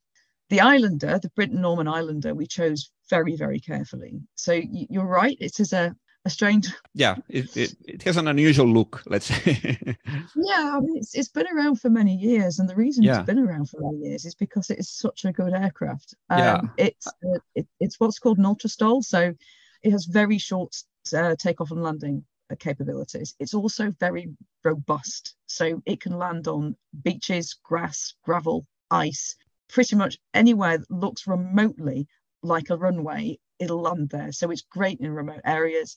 The 0.49 0.62
Islander, 0.62 1.19
the 1.19 1.29
Britten 1.37 1.61
Norman 1.61 1.88
Islander, 1.88 2.35
we 2.35 2.47
chose 2.47 2.91
very, 3.11 3.37
very 3.37 3.61
carefully. 3.61 4.23
So, 4.37 4.55
you're 4.55 5.05
right, 5.05 5.37
it 5.41 5.61
is 5.61 5.75
a, 5.75 5.95
a 6.26 6.30
strange. 6.30 6.68
Yeah, 6.92 7.16
it, 7.28 7.56
it, 7.56 7.76
it, 7.85 8.02
has 8.02 8.16
an 8.16 8.28
unusual 8.28 8.66
look, 8.66 9.02
let's 9.06 9.26
say. 9.26 9.78
yeah, 10.37 10.76
I 10.76 10.80
mean, 10.80 10.99
it's, 10.99 11.14
it's 11.14 11.28
been 11.28 11.47
around 11.47 11.76
for 11.80 11.88
many 11.88 12.14
years. 12.14 12.59
And 12.59 12.68
the 12.68 12.75
reason 12.75 13.04
yeah. 13.04 13.18
it's 13.21 13.26
been 13.26 13.38
around 13.38 13.71
for 13.71 13.80
many 13.80 14.09
years 14.09 14.25
is 14.25 14.35
because 14.35 14.68
it 14.68 14.78
is 14.78 14.90
such 14.90 15.25
a 15.25 15.33
good 15.33 15.54
aircraft. 15.54 16.14
Um, 16.28 16.38
yeah. 16.38 16.61
It's, 16.76 17.06
uh, 17.06 17.38
it, 17.54 17.66
it's 17.80 18.00
what's 18.00 18.18
called 18.18 18.38
an 18.38 18.45
ultra 18.45 18.68
So 18.68 19.35
it 19.83 19.90
has 19.90 20.04
very 20.04 20.38
short 20.38 20.75
uh, 21.14 21.37
takeoff 21.38 21.71
and 21.71 21.83
landing 21.83 22.25
uh, 22.50 22.56
capabilities. 22.59 23.35
It's 23.38 23.54
also 23.54 23.95
very 24.00 24.28
robust. 24.64 25.37
So 25.47 25.80
it 25.87 26.00
can 26.00 26.18
land 26.18 26.49
on 26.49 26.76
beaches, 27.02 27.56
grass, 27.62 28.14
gravel, 28.25 28.66
ice, 28.90 29.37
pretty 29.68 29.95
much 29.95 30.18
anywhere 30.35 30.78
that 30.78 30.90
looks 30.90 31.26
remotely 31.26 32.09
like 32.42 32.71
a 32.71 32.76
runway 32.76 33.38
it'll 33.59 33.81
land 33.81 34.11
there. 34.11 34.33
So 34.33 34.51
it's 34.51 34.63
great 34.63 35.01
in 35.01 35.11
remote 35.13 35.43
areas. 35.45 35.97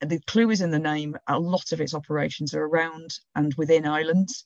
The 0.00 0.20
clue 0.26 0.50
is 0.50 0.60
in 0.60 0.70
the 0.70 0.78
name. 0.78 1.16
A 1.26 1.38
lot 1.38 1.72
of 1.72 1.80
its 1.80 1.94
operations 1.94 2.54
are 2.54 2.64
around 2.64 3.18
and 3.34 3.52
within 3.54 3.86
islands. 3.86 4.44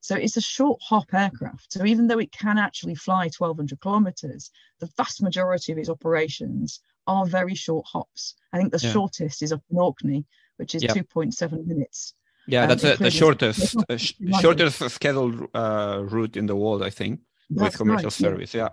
So 0.00 0.14
it's 0.14 0.36
a 0.36 0.40
short 0.40 0.80
hop 0.82 1.12
aircraft. 1.12 1.72
So 1.72 1.84
even 1.84 2.06
though 2.06 2.18
it 2.18 2.32
can 2.32 2.56
actually 2.56 2.94
fly 2.94 3.24
1,200 3.36 3.80
kilometers, 3.80 4.50
the 4.78 4.88
vast 4.96 5.22
majority 5.22 5.72
of 5.72 5.78
its 5.78 5.88
operations 5.88 6.80
are 7.06 7.26
very 7.26 7.54
short 7.54 7.86
hops. 7.86 8.34
I 8.52 8.58
think 8.58 8.72
the 8.72 8.78
yeah. 8.80 8.92
shortest 8.92 9.42
is 9.42 9.52
up 9.52 9.62
in 9.70 9.78
Orkney, 9.78 10.24
which 10.56 10.74
is 10.74 10.84
2.7 10.84 11.66
minutes. 11.66 12.14
Yeah, 12.46 12.62
um, 12.62 12.68
that's 12.68 12.84
a, 12.84 12.96
the 12.96 13.10
shortest 13.10 13.76
uh, 13.88 13.96
sh- 13.96 14.14
shortest 14.40 14.88
scheduled 14.90 15.48
uh, 15.54 16.02
route 16.04 16.36
in 16.36 16.46
the 16.46 16.56
world, 16.56 16.82
I 16.82 16.90
think, 16.90 17.20
that's 17.50 17.72
with 17.72 17.78
commercial 17.78 18.04
right, 18.04 18.12
service. 18.12 18.54
Yeah. 18.54 18.70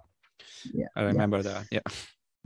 yeah. 0.73 0.87
I 0.95 1.03
remember 1.03 1.37
yeah. 1.37 1.43
that. 1.43 1.65
Yeah. 1.71 1.81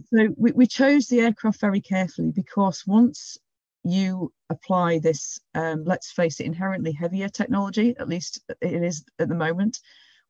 So 0.08 0.30
we, 0.38 0.52
we 0.52 0.68
chose 0.68 1.08
the 1.08 1.22
aircraft 1.22 1.60
very 1.60 1.82
carefully 1.82 2.32
because 2.32 2.84
once 2.86 3.38
you 3.84 4.32
apply 4.50 5.00
this, 5.00 5.40
um, 5.56 5.84
let's 5.86 6.12
face 6.12 6.40
it, 6.40 6.46
inherently 6.46 6.92
heavier 6.92 7.30
technology, 7.30 7.96
at 8.00 8.10
least 8.10 8.42
it 8.62 8.84
is 8.84 9.04
at 9.20 9.30
the 9.30 9.36
moment, 9.36 9.80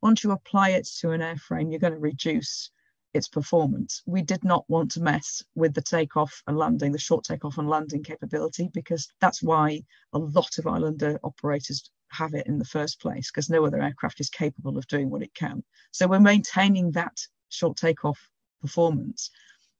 once 0.02 0.24
you 0.24 0.32
apply 0.32 0.70
it 0.70 0.88
to 1.00 1.12
an 1.12 1.22
airframe, 1.22 1.72
you're 1.72 1.80
going 1.80 1.94
to 1.94 2.00
reduce 2.00 2.72
its 3.14 3.28
performance. 3.28 4.04
We 4.06 4.22
did 4.22 4.44
not 4.44 4.66
want 4.70 4.92
to 4.92 5.02
mess 5.02 5.44
with 5.56 5.74
the 5.74 5.82
takeoff 5.82 6.44
and 6.48 6.58
landing, 6.58 6.92
the 6.92 7.00
short 7.00 7.26
takeoff 7.26 7.58
and 7.58 7.68
landing 7.68 8.04
capability, 8.04 8.70
because 8.72 9.12
that's 9.20 9.42
why 9.42 9.82
a 10.14 10.20
lot 10.20 10.58
of 10.58 10.68
Islander 10.68 11.20
operators 11.24 11.90
have 12.10 12.34
it 12.34 12.48
in 12.48 12.60
the 12.60 12.66
first 12.66 13.02
place, 13.02 13.32
because 13.32 13.50
no 13.50 13.66
other 13.66 13.82
aircraft 13.82 14.20
is 14.20 14.30
capable 14.30 14.78
of 14.78 14.88
doing 14.88 15.10
what 15.10 15.24
it 15.24 15.34
can. 15.34 15.64
So 15.92 16.08
we're 16.08 16.20
maintaining 16.20 16.92
that 16.92 17.18
short 17.50 17.78
takeoff 17.78 18.20
performance 18.62 19.32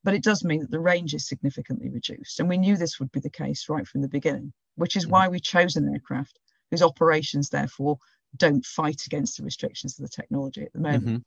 but 0.04 0.14
it 0.14 0.24
does 0.24 0.44
mean 0.44 0.62
that 0.62 0.72
the 0.72 0.80
range 0.80 1.14
is 1.14 1.28
significantly 1.28 1.90
reduced. 1.90 2.40
And 2.40 2.50
we 2.50 2.58
knew 2.58 2.78
this 2.78 3.00
would 3.00 3.12
be 3.12 3.20
the 3.20 3.30
case 3.30 3.68
right 3.70 3.88
from 3.88 4.02
the 4.02 4.08
beginning, 4.08 4.54
which 4.76 4.96
is 4.96 5.04
mm-hmm. 5.04 5.12
why 5.12 5.28
we 5.28 5.40
chose 5.40 5.76
an 5.76 5.92
aircraft 5.92 6.40
whose 6.72 6.82
operations, 6.82 7.50
therefore, 7.50 7.98
don't 8.38 8.66
fight 8.66 9.06
against 9.06 9.38
the 9.38 9.44
restrictions 9.44 10.00
of 10.00 10.04
the 10.04 10.10
technology 10.10 10.64
at 10.64 10.74
the 10.74 10.80
moment. 10.80 11.06
Mm-hmm. 11.06 11.18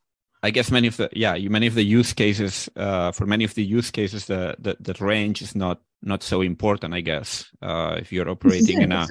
I 0.44 0.50
guess 0.50 0.70
many 0.70 0.88
of 0.88 0.96
the 0.96 1.08
yeah, 1.12 1.36
many 1.48 1.68
of 1.68 1.74
the 1.74 1.84
use 1.84 2.12
cases 2.12 2.68
uh, 2.74 3.12
for 3.12 3.26
many 3.26 3.44
of 3.44 3.54
the 3.54 3.64
use 3.64 3.92
cases 3.92 4.26
the, 4.26 4.56
the, 4.58 4.76
the 4.80 4.94
range 5.04 5.40
is 5.40 5.54
not 5.54 5.80
not 6.02 6.24
so 6.24 6.40
important. 6.40 6.94
I 6.94 7.00
guess 7.00 7.48
uh, 7.62 7.96
if 8.00 8.12
you're 8.12 8.28
operating 8.28 8.82
in 8.82 8.90
a 8.90 9.06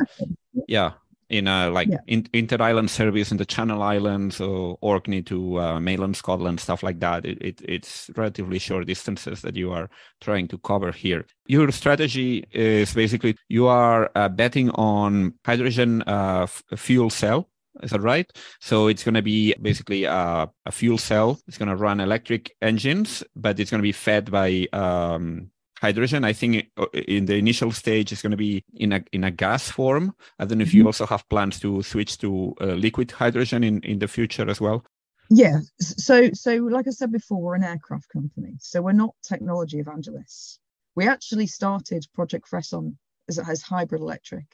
yeah 0.67 0.93
in 1.31 1.47
a 1.47 1.69
like 1.69 1.87
yeah. 1.87 1.99
in, 2.07 2.27
inter-island 2.33 2.91
service 2.91 3.31
in 3.31 3.37
the 3.37 3.45
Channel 3.45 3.81
Islands 3.81 4.41
or 4.41 4.77
Orkney 4.81 5.21
to 5.23 5.59
uh, 5.59 5.79
mainland 5.79 6.17
Scotland, 6.17 6.59
stuff 6.59 6.83
like 6.83 6.99
that. 6.99 7.25
It, 7.25 7.41
it, 7.41 7.61
it's 7.63 8.11
relatively 8.15 8.59
short 8.59 8.85
distances 8.85 9.41
that 9.41 9.55
you 9.55 9.71
are 9.71 9.89
trying 10.19 10.49
to 10.49 10.57
cover 10.59 10.91
here. 10.91 11.25
Your 11.47 11.71
strategy 11.71 12.45
is 12.51 12.93
basically 12.93 13.37
you 13.47 13.67
are 13.67 14.11
uh, 14.13 14.29
betting 14.29 14.69
on 14.71 15.33
hydrogen 15.45 16.03
uh, 16.05 16.43
f- 16.43 16.63
fuel 16.75 17.09
cell. 17.09 17.47
Is 17.81 17.91
that 17.91 18.01
right? 18.01 18.29
So 18.59 18.87
it's 18.87 19.03
going 19.03 19.15
to 19.15 19.21
be 19.21 19.55
basically 19.61 20.03
a, 20.03 20.49
a 20.65 20.71
fuel 20.71 20.97
cell. 20.97 21.39
It's 21.47 21.57
going 21.57 21.69
to 21.69 21.77
run 21.77 22.01
electric 22.01 22.51
engines, 22.61 23.23
but 23.37 23.57
it's 23.59 23.71
going 23.71 23.79
to 23.79 23.83
be 23.83 23.93
fed 23.93 24.29
by 24.29 24.67
um, 24.73 25.49
hydrogen. 25.81 26.23
I 26.23 26.33
think 26.33 26.67
uh, 26.77 26.85
in 26.93 27.25
the 27.25 27.35
initial 27.35 27.71
stage 27.71 28.11
is 28.11 28.21
going 28.21 28.31
to 28.31 28.37
be 28.37 28.63
in 28.75 28.93
a 28.93 29.03
in 29.11 29.23
a 29.23 29.31
gas 29.31 29.69
form. 29.69 30.15
I 30.39 30.45
don't 30.45 30.59
know 30.59 30.63
if 30.63 30.69
mm-hmm. 30.69 30.77
you 30.77 30.85
also 30.85 31.05
have 31.05 31.27
plans 31.29 31.59
to 31.61 31.81
switch 31.81 32.17
to 32.19 32.53
uh, 32.61 32.65
liquid 32.65 33.11
hydrogen 33.11 33.63
in 33.63 33.81
in 33.81 33.99
the 33.99 34.07
future 34.07 34.49
as 34.49 34.61
well. 34.61 34.85
Yeah. 35.29 35.59
So 35.79 36.31
so 36.33 36.55
like 36.55 36.87
I 36.87 36.91
said 36.91 37.11
before, 37.11 37.41
we're 37.41 37.55
an 37.55 37.63
aircraft 37.63 38.09
company, 38.09 38.53
so 38.59 38.81
we're 38.81 38.91
not 38.91 39.15
technology 39.23 39.79
evangelists. 39.79 40.59
We 40.95 41.07
actually 41.07 41.47
started 41.47 42.05
Project 42.13 42.47
Fresson 42.47 42.97
as 43.27 43.39
as 43.39 43.61
hybrid 43.61 44.01
electric, 44.01 44.45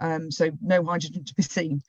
um, 0.00 0.30
so 0.30 0.50
no 0.60 0.84
hydrogen 0.84 1.24
to 1.24 1.34
be 1.34 1.42
seen. 1.42 1.82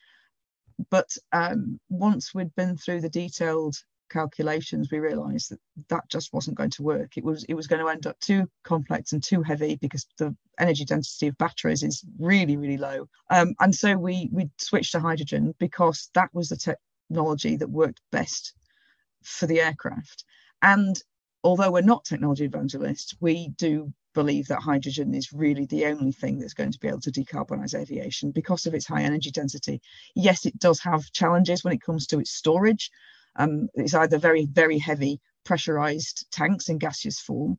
But 0.89 1.10
um, 1.32 1.79
once 1.89 2.34
we'd 2.34 2.55
been 2.55 2.77
through 2.77 3.01
the 3.01 3.10
detailed 3.10 3.75
calculations, 4.10 4.89
we 4.91 5.00
realised 5.00 5.51
that 5.51 5.60
that 5.89 6.10
just 6.10 6.33
wasn't 6.33 6.57
going 6.57 6.69
to 6.72 6.83
work. 6.83 7.17
It 7.17 7.24
was 7.24 7.43
it 7.45 7.53
was 7.53 7.67
going 7.67 7.81
to 7.81 7.89
end 7.89 8.07
up 8.07 8.19
too 8.19 8.48
complex 8.63 9.13
and 9.13 9.24
too 9.24 9.41
heavy 9.41 9.75
because 9.75 10.05
the 10.17 10.36
energy 10.60 10.86
density 10.86 11.27
of 11.27 11.38
batteries 11.38 11.83
is 11.83 12.03
really 12.19 12.57
really 12.57 12.77
low. 12.77 13.07
Um, 13.29 13.55
and 13.60 13.74
so 13.74 13.98
we 13.98 14.29
we 14.31 14.50
switched 14.57 14.93
to 14.93 15.00
hydrogen 15.00 15.53
because 15.60 16.10
that 16.13 16.29
was 16.33 16.50
the 16.50 16.75
technology 17.10 17.55
that 17.57 17.69
worked 17.69 18.01
best 18.12 18.53
for 19.24 19.48
the 19.48 19.62
aircraft. 19.62 20.24
And 20.62 21.01
although 21.43 21.72
we're 21.72 21.81
not 21.81 22.05
technology 22.05 22.45
evangelists, 22.45 23.15
we 23.19 23.50
do 23.50 23.93
believe 24.13 24.48
that 24.48 24.62
hydrogen 24.62 25.13
is 25.13 25.33
really 25.33 25.65
the 25.65 25.86
only 25.86 26.12
thing 26.12 26.39
that's 26.39 26.53
going 26.53 26.72
to 26.72 26.79
be 26.79 26.88
able 26.88 27.01
to 27.01 27.12
decarbonize 27.12 27.77
aviation 27.77 28.31
because 28.31 28.65
of 28.65 28.74
its 28.74 28.86
high 28.86 29.03
energy 29.03 29.31
density. 29.31 29.81
Yes, 30.15 30.45
it 30.45 30.57
does 30.60 30.79
have 30.81 31.12
challenges 31.12 31.63
when 31.63 31.74
it 31.74 31.81
comes 31.81 32.07
to 32.07 32.19
its 32.19 32.31
storage. 32.31 32.91
Um, 33.35 33.69
it's 33.73 33.93
either 33.93 34.17
very, 34.17 34.45
very 34.45 34.77
heavy 34.77 35.19
pressurized 35.43 36.25
tanks 36.31 36.69
in 36.69 36.77
gaseous 36.77 37.19
form, 37.19 37.57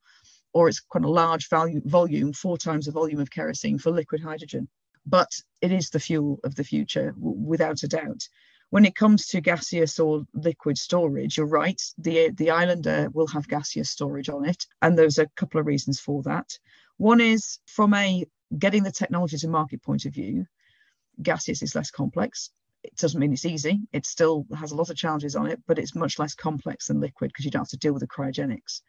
or 0.53 0.69
it's 0.69 0.81
quite 0.81 1.05
a 1.05 1.11
large 1.11 1.49
value, 1.49 1.81
volume, 1.85 2.33
four 2.33 2.57
times 2.57 2.87
the 2.87 2.93
volume 2.93 3.21
of 3.21 3.31
kerosene 3.31 3.79
for 3.79 3.91
liquid 3.91 4.21
hydrogen. 4.21 4.69
But 5.07 5.31
it 5.61 5.73
is 5.73 5.91
the 5.91 6.01
fuel 6.01 6.41
of 6.45 6.55
the 6.55 6.65
future, 6.65 7.13
w- 7.13 7.37
without 7.37 7.83
a 7.83 7.89
doubt. 7.89 8.29
When 8.71 8.85
it 8.85 8.95
comes 8.95 9.27
to 9.27 9.41
gaseous 9.41 9.99
or 9.99 10.25
liquid 10.33 10.79
storage, 10.79 11.37
you're 11.37 11.47
right. 11.47 11.81
The, 11.99 12.31
the 12.31 12.51
Islander 12.51 13.11
will 13.13 13.27
have 13.29 13.49
gaseous 13.49 13.91
storage 13.91 14.29
on 14.29 14.49
it. 14.49 14.67
And 14.81 14.97
there's 14.97 15.19
a 15.19 15.29
couple 15.37 15.61
of 15.61 15.67
reasons 15.67 16.01
for 16.01 16.23
that. 16.23 16.59
One 16.97 17.21
is 17.21 17.59
from 17.67 17.93
a 17.95 18.25
getting 18.59 18.83
the 18.83 18.93
technology 18.93 19.37
to 19.39 19.49
market 19.49 19.83
point 19.83 20.07
of 20.07 20.15
view, 20.15 20.47
gaseous 21.23 21.63
is 21.63 21.75
less 21.75 21.91
complex 21.91 22.51
it 22.85 22.97
doesn't 22.97 23.19
mean 23.19 23.33
it's 23.33 23.47
easy. 23.47 23.81
It 23.93 24.07
still 24.07 24.47
has 24.57 24.73
a 24.73 24.77
lot 24.77 24.91
of 24.91 24.97
challenges 24.97 25.37
on 25.37 25.47
it, 25.47 25.61
but 25.67 25.79
it's 25.79 25.95
much 25.95 26.19
less 26.19 26.35
complex 26.35 26.89
than 26.89 27.01
liquid 27.01 27.31
because 27.31 27.45
you 27.45 27.51
don't 27.51 27.63
have 27.63 27.69
to 27.69 27.77
deal 27.79 27.93
with 27.93 28.03
the 28.03 28.07
cryogenics. 28.07 28.83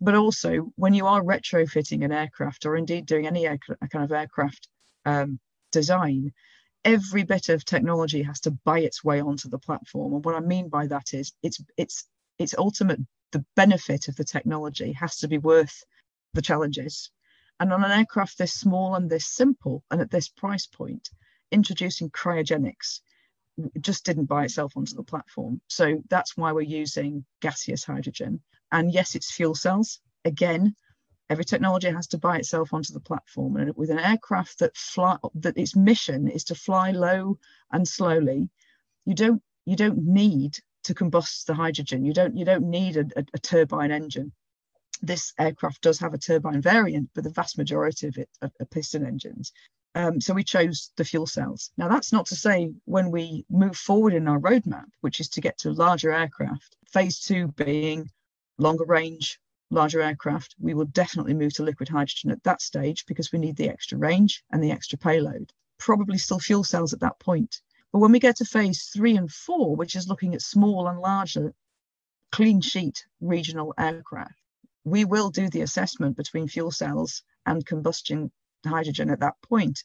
But 0.00 0.14
also, 0.14 0.72
when 0.76 0.94
you 0.94 1.06
are 1.06 1.22
retrofitting 1.22 2.04
an 2.04 2.12
aircraft 2.12 2.64
or 2.64 2.76
indeed 2.76 3.06
doing 3.06 3.26
any 3.26 3.46
air, 3.46 3.58
kind 3.90 4.04
of 4.04 4.12
aircraft 4.12 4.68
um, 5.04 5.38
design, 5.72 6.32
every 6.84 7.24
bit 7.24 7.48
of 7.48 7.64
technology 7.64 8.22
has 8.22 8.40
to 8.40 8.52
buy 8.52 8.80
its 8.80 9.04
way 9.04 9.20
onto 9.20 9.48
the 9.48 9.58
platform. 9.58 10.14
And 10.14 10.24
what 10.24 10.36
I 10.36 10.40
mean 10.40 10.68
by 10.68 10.86
that 10.86 11.12
is 11.12 11.32
it's 11.42 11.60
it's 11.76 12.06
it's 12.38 12.54
ultimate 12.56 13.00
the 13.32 13.44
benefit 13.56 14.08
of 14.08 14.16
the 14.16 14.24
technology 14.24 14.92
has 14.92 15.16
to 15.18 15.28
be 15.28 15.38
worth 15.38 15.84
the 16.32 16.42
challenges. 16.42 17.10
And 17.58 17.72
on 17.72 17.84
an 17.84 17.90
aircraft 17.90 18.38
this 18.38 18.54
small 18.54 18.94
and 18.94 19.10
this 19.10 19.26
simple 19.26 19.84
and 19.90 20.00
at 20.00 20.10
this 20.10 20.28
price 20.28 20.66
point, 20.66 21.10
introducing 21.50 22.10
cryogenics 22.10 23.00
just 23.80 24.04
didn't 24.04 24.26
buy 24.26 24.44
itself 24.44 24.76
onto 24.76 24.94
the 24.94 25.02
platform. 25.02 25.60
So 25.68 26.02
that's 26.08 26.36
why 26.36 26.52
we're 26.52 26.62
using 26.62 27.24
gaseous 27.40 27.84
hydrogen. 27.84 28.40
And 28.72 28.92
yes, 28.92 29.14
it's 29.14 29.32
fuel 29.32 29.54
cells. 29.54 30.00
Again, 30.24 30.74
every 31.28 31.44
technology 31.44 31.88
has 31.88 32.08
to 32.08 32.18
buy 32.18 32.38
itself 32.38 32.72
onto 32.74 32.92
the 32.92 33.00
platform. 33.00 33.56
And 33.56 33.74
with 33.76 33.90
an 33.90 33.98
aircraft 33.98 34.58
that 34.58 34.76
fly 34.76 35.16
that 35.36 35.56
its 35.56 35.76
mission 35.76 36.28
is 36.28 36.44
to 36.44 36.54
fly 36.54 36.90
low 36.90 37.38
and 37.72 37.86
slowly, 37.86 38.50
you 39.06 39.14
don't 39.14 39.42
you 39.64 39.76
don't 39.76 39.98
need 39.98 40.58
to 40.84 40.94
combust 40.94 41.46
the 41.46 41.54
hydrogen. 41.54 42.04
You 42.04 42.12
don't 42.12 42.36
you 42.36 42.44
don't 42.44 42.68
need 42.68 42.96
a, 42.96 43.06
a, 43.16 43.24
a 43.34 43.38
turbine 43.38 43.92
engine. 43.92 44.32
This 45.02 45.32
aircraft 45.38 45.80
does 45.80 45.98
have 46.00 46.12
a 46.12 46.18
turbine 46.18 46.60
variant, 46.60 47.10
but 47.14 47.24
the 47.24 47.30
vast 47.30 47.56
majority 47.56 48.08
of 48.08 48.18
it 48.18 48.28
are, 48.42 48.50
are 48.60 48.66
piston 48.66 49.06
engines. 49.06 49.52
Um, 49.94 50.20
so 50.20 50.34
we 50.34 50.44
chose 50.44 50.92
the 50.96 51.04
fuel 51.04 51.26
cells. 51.26 51.72
Now, 51.76 51.88
that's 51.88 52.12
not 52.12 52.26
to 52.26 52.36
say 52.36 52.72
when 52.84 53.10
we 53.10 53.44
move 53.50 53.76
forward 53.76 54.14
in 54.14 54.28
our 54.28 54.38
roadmap, 54.38 54.86
which 55.00 55.18
is 55.18 55.28
to 55.30 55.40
get 55.40 55.58
to 55.58 55.72
larger 55.72 56.12
aircraft, 56.12 56.76
phase 56.86 57.18
two 57.18 57.48
being 57.48 58.08
longer 58.58 58.84
range, 58.84 59.40
larger 59.70 60.00
aircraft, 60.00 60.54
we 60.60 60.74
will 60.74 60.84
definitely 60.84 61.34
move 61.34 61.54
to 61.54 61.64
liquid 61.64 61.88
hydrogen 61.88 62.30
at 62.30 62.42
that 62.44 62.62
stage 62.62 63.04
because 63.06 63.32
we 63.32 63.38
need 63.38 63.56
the 63.56 63.68
extra 63.68 63.98
range 63.98 64.44
and 64.52 64.62
the 64.62 64.70
extra 64.70 64.96
payload. 64.96 65.52
Probably 65.78 66.18
still 66.18 66.38
fuel 66.38 66.62
cells 66.62 66.92
at 66.92 67.00
that 67.00 67.18
point. 67.18 67.60
But 67.92 67.98
when 67.98 68.12
we 68.12 68.20
get 68.20 68.36
to 68.36 68.44
phase 68.44 68.84
three 68.84 69.16
and 69.16 69.30
four, 69.30 69.74
which 69.74 69.96
is 69.96 70.08
looking 70.08 70.34
at 70.34 70.42
small 70.42 70.86
and 70.86 71.00
larger 71.00 71.52
clean 72.30 72.60
sheet 72.60 73.04
regional 73.20 73.74
aircraft, 73.76 74.40
we 74.84 75.04
will 75.04 75.30
do 75.30 75.48
the 75.48 75.62
assessment 75.62 76.16
between 76.16 76.46
fuel 76.46 76.70
cells 76.70 77.22
and 77.44 77.66
combustion 77.66 78.30
hydrogen 78.68 79.10
at 79.10 79.20
that 79.20 79.34
point 79.42 79.82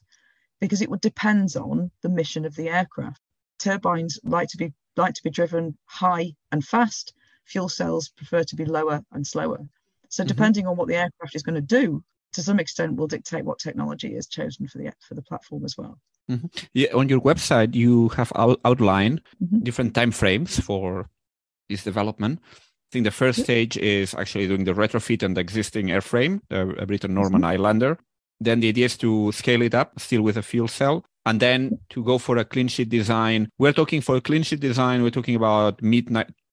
because 0.59 0.81
it 0.81 0.89
would 0.89 1.01
depend 1.01 1.55
on 1.55 1.91
the 2.01 2.09
mission 2.09 2.45
of 2.45 2.55
the 2.55 2.69
aircraft. 2.69 3.21
Turbines 3.59 4.19
like 4.23 4.49
to 4.49 4.57
be 4.57 4.73
like 4.97 5.13
to 5.13 5.23
be 5.23 5.29
driven 5.29 5.77
high 5.85 6.33
and 6.51 6.63
fast. 6.63 7.13
Fuel 7.45 7.69
cells 7.69 8.09
prefer 8.09 8.43
to 8.43 8.55
be 8.55 8.65
lower 8.65 9.01
and 9.11 9.25
slower. 9.25 9.59
So 10.09 10.23
mm-hmm. 10.23 10.27
depending 10.27 10.67
on 10.67 10.77
what 10.77 10.87
the 10.87 10.95
aircraft 10.95 11.35
is 11.35 11.43
going 11.43 11.55
to 11.55 11.61
do, 11.61 12.03
to 12.33 12.41
some 12.41 12.59
extent, 12.59 12.95
will 12.95 13.07
dictate 13.07 13.45
what 13.45 13.59
technology 13.59 14.15
is 14.15 14.27
chosen 14.27 14.67
for 14.67 14.77
the 14.77 14.91
for 15.07 15.15
the 15.15 15.21
platform 15.21 15.63
as 15.65 15.77
well. 15.77 15.99
Mm-hmm. 16.29 16.47
Yeah, 16.73 16.93
on 16.93 17.07
your 17.09 17.21
website, 17.21 17.75
you 17.75 18.09
have 18.09 18.31
out- 18.35 18.59
outlined 18.65 19.21
mm-hmm. 19.41 19.59
different 19.59 19.93
time 19.93 20.11
frames 20.11 20.59
for 20.59 21.09
this 21.69 21.83
development. 21.83 22.39
I 22.51 22.89
think 22.91 23.05
the 23.05 23.11
first 23.11 23.41
stage 23.41 23.77
is 23.77 24.13
actually 24.13 24.47
doing 24.47 24.63
the 24.63 24.73
retrofit 24.73 25.23
and 25.23 25.35
the 25.35 25.41
existing 25.41 25.87
airframe, 25.87 26.41
the 26.49 26.85
Britten-Norman 26.85 27.41
mm-hmm. 27.41 27.51
Islander. 27.51 27.97
Then 28.39 28.59
the 28.59 28.69
idea 28.69 28.85
is 28.85 28.97
to 28.97 29.31
scale 29.31 29.61
it 29.61 29.73
up, 29.73 29.99
still 29.99 30.21
with 30.21 30.37
a 30.37 30.41
fuel 30.41 30.67
cell, 30.67 31.05
and 31.25 31.39
then 31.39 31.79
to 31.89 32.03
go 32.03 32.17
for 32.17 32.37
a 32.37 32.45
clean 32.45 32.67
sheet 32.67 32.89
design. 32.89 33.49
We're 33.57 33.73
talking 33.73 34.01
for 34.01 34.15
a 34.17 34.21
clean 34.21 34.43
sheet 34.43 34.59
design. 34.59 35.03
We're 35.03 35.11
talking 35.11 35.35
about 35.35 35.81
mid 35.81 36.07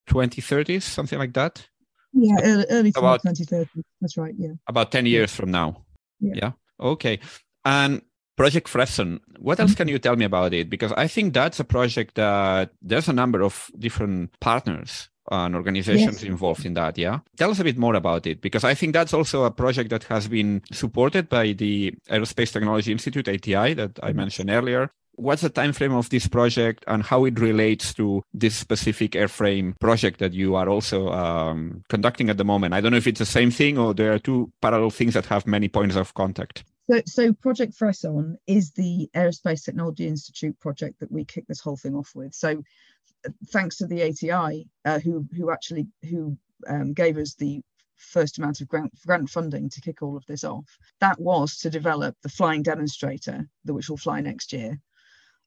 2030s, 0.09 0.83
something 0.83 1.19
like 1.19 1.35
that. 1.35 1.67
Yeah, 2.13 2.37
early, 2.43 2.67
early 2.71 2.93
about, 2.97 3.23
2030. 3.23 3.83
That's 4.01 4.17
right. 4.17 4.35
Yeah. 4.37 4.53
About 4.67 4.93
10 4.93 5.07
years 5.07 5.35
from 5.35 5.51
now. 5.51 5.85
Yeah. 6.21 6.33
yeah. 6.37 6.53
Okay. 6.79 7.21
And 7.65 8.03
Project 8.37 8.69
Fresson, 8.69 9.21
what 9.39 9.61
else 9.61 9.75
can 9.75 9.89
you 9.89 9.99
tell 9.99 10.17
me 10.17 10.25
about 10.25 10.53
it? 10.53 10.69
Because 10.69 10.93
I 10.93 11.07
think 11.07 11.33
that's 11.33 11.61
a 11.61 11.65
project 11.65 12.17
that 12.17 12.71
there's 12.81 13.09
a 13.09 13.13
number 13.13 13.43
of 13.43 13.71
different 13.79 14.39
partners 14.41 15.09
and 15.31 15.55
organizations 15.55 16.23
yes. 16.23 16.31
involved 16.31 16.65
in 16.65 16.75
that. 16.75 16.99
Yeah. 16.99 17.21
Tell 17.37 17.51
us 17.51 17.61
a 17.61 17.65
bit 17.65 17.79
more 17.79 17.95
about 17.95 18.27
it, 18.27 18.41
because 18.41 18.65
I 18.65 18.75
think 18.75 18.93
that's 18.93 19.15
also 19.15 19.45
a 19.45 19.51
project 19.51 19.91
that 19.91 20.05
has 20.05 20.29
been 20.29 20.63
supported 20.73 21.29
by 21.29 21.53
the 21.53 21.95
Aerospace 22.11 22.53
Technology 22.53 22.93
Institute, 22.93 23.29
ATI, 23.29 23.75
that 23.75 23.99
I 24.03 24.13
mentioned 24.13 24.51
earlier. 24.51 24.91
What's 25.17 25.43
the 25.43 25.51
time 25.51 25.75
frame 25.75 25.93
of 25.93 26.09
this 26.09 26.27
project 26.27 26.85
and 26.87 27.03
how 27.03 27.27
it 27.27 27.39
relates 27.39 27.93
to 27.95 28.25
this 28.33 28.57
specific 28.57 29.13
airframe 29.13 29.79
project 29.79 30.21
that 30.21 30.33
you 30.33 30.55
are 30.55 30.69
also 30.69 31.11
um, 31.11 31.85
conducting 31.91 32.31
at 32.31 32.39
the 32.39 32.45
moment? 32.45 32.73
I 32.73 32.81
don't 32.81 32.93
know 32.93 32.99
if 32.99 33.07
it's 33.07 33.19
the 33.19 33.27
same 33.27 33.51
thing 33.51 33.77
or 33.77 33.93
there 33.93 34.15
are 34.15 34.19
two 34.19 34.51
parallel 34.63 34.91
things 34.91 35.13
that 35.13 35.27
have 35.27 35.47
many 35.47 35.69
points 35.69 35.97
of 35.97 36.15
contact. 36.15 36.65
So, 36.91 37.01
so 37.07 37.33
Project 37.35 37.75
Fresson 37.75 38.39
is 38.47 38.73
the 38.73 39.09
Aerospace 39.15 39.65
Technology 39.65 40.07
Institute 40.07 40.59
project 40.59 41.01
that 41.01 41.13
we 41.13 41.25
kick 41.25 41.47
this 41.47 41.61
whole 41.61 41.77
thing 41.77 41.95
off 41.95 42.13
with. 42.15 42.35
So 42.35 42.63
thanks 43.49 43.77
to 43.77 43.87
the 43.87 44.03
ATI, 44.03 44.69
uh, 44.85 44.99
who 44.99 45.27
who 45.37 45.51
actually 45.51 45.87
who 46.09 46.37
um, 46.67 46.93
gave 46.93 47.19
us 47.19 47.35
the 47.35 47.63
first 47.97 48.39
amount 48.39 48.61
of 48.61 48.69
grant, 48.69 48.93
grant 49.07 49.31
funding 49.31 49.69
to 49.71 49.81
kick 49.81 50.03
all 50.03 50.17
of 50.17 50.27
this 50.27 50.45
off. 50.45 50.79
That 51.01 51.21
was 51.21 51.57
to 51.59 51.71
develop 51.71 52.17
the 52.23 52.29
flying 52.29 52.63
demonstrator, 52.63 53.49
the, 53.65 53.75
which 53.75 53.89
will 53.89 53.97
fly 53.97 54.21
next 54.21 54.53
year, 54.53 54.81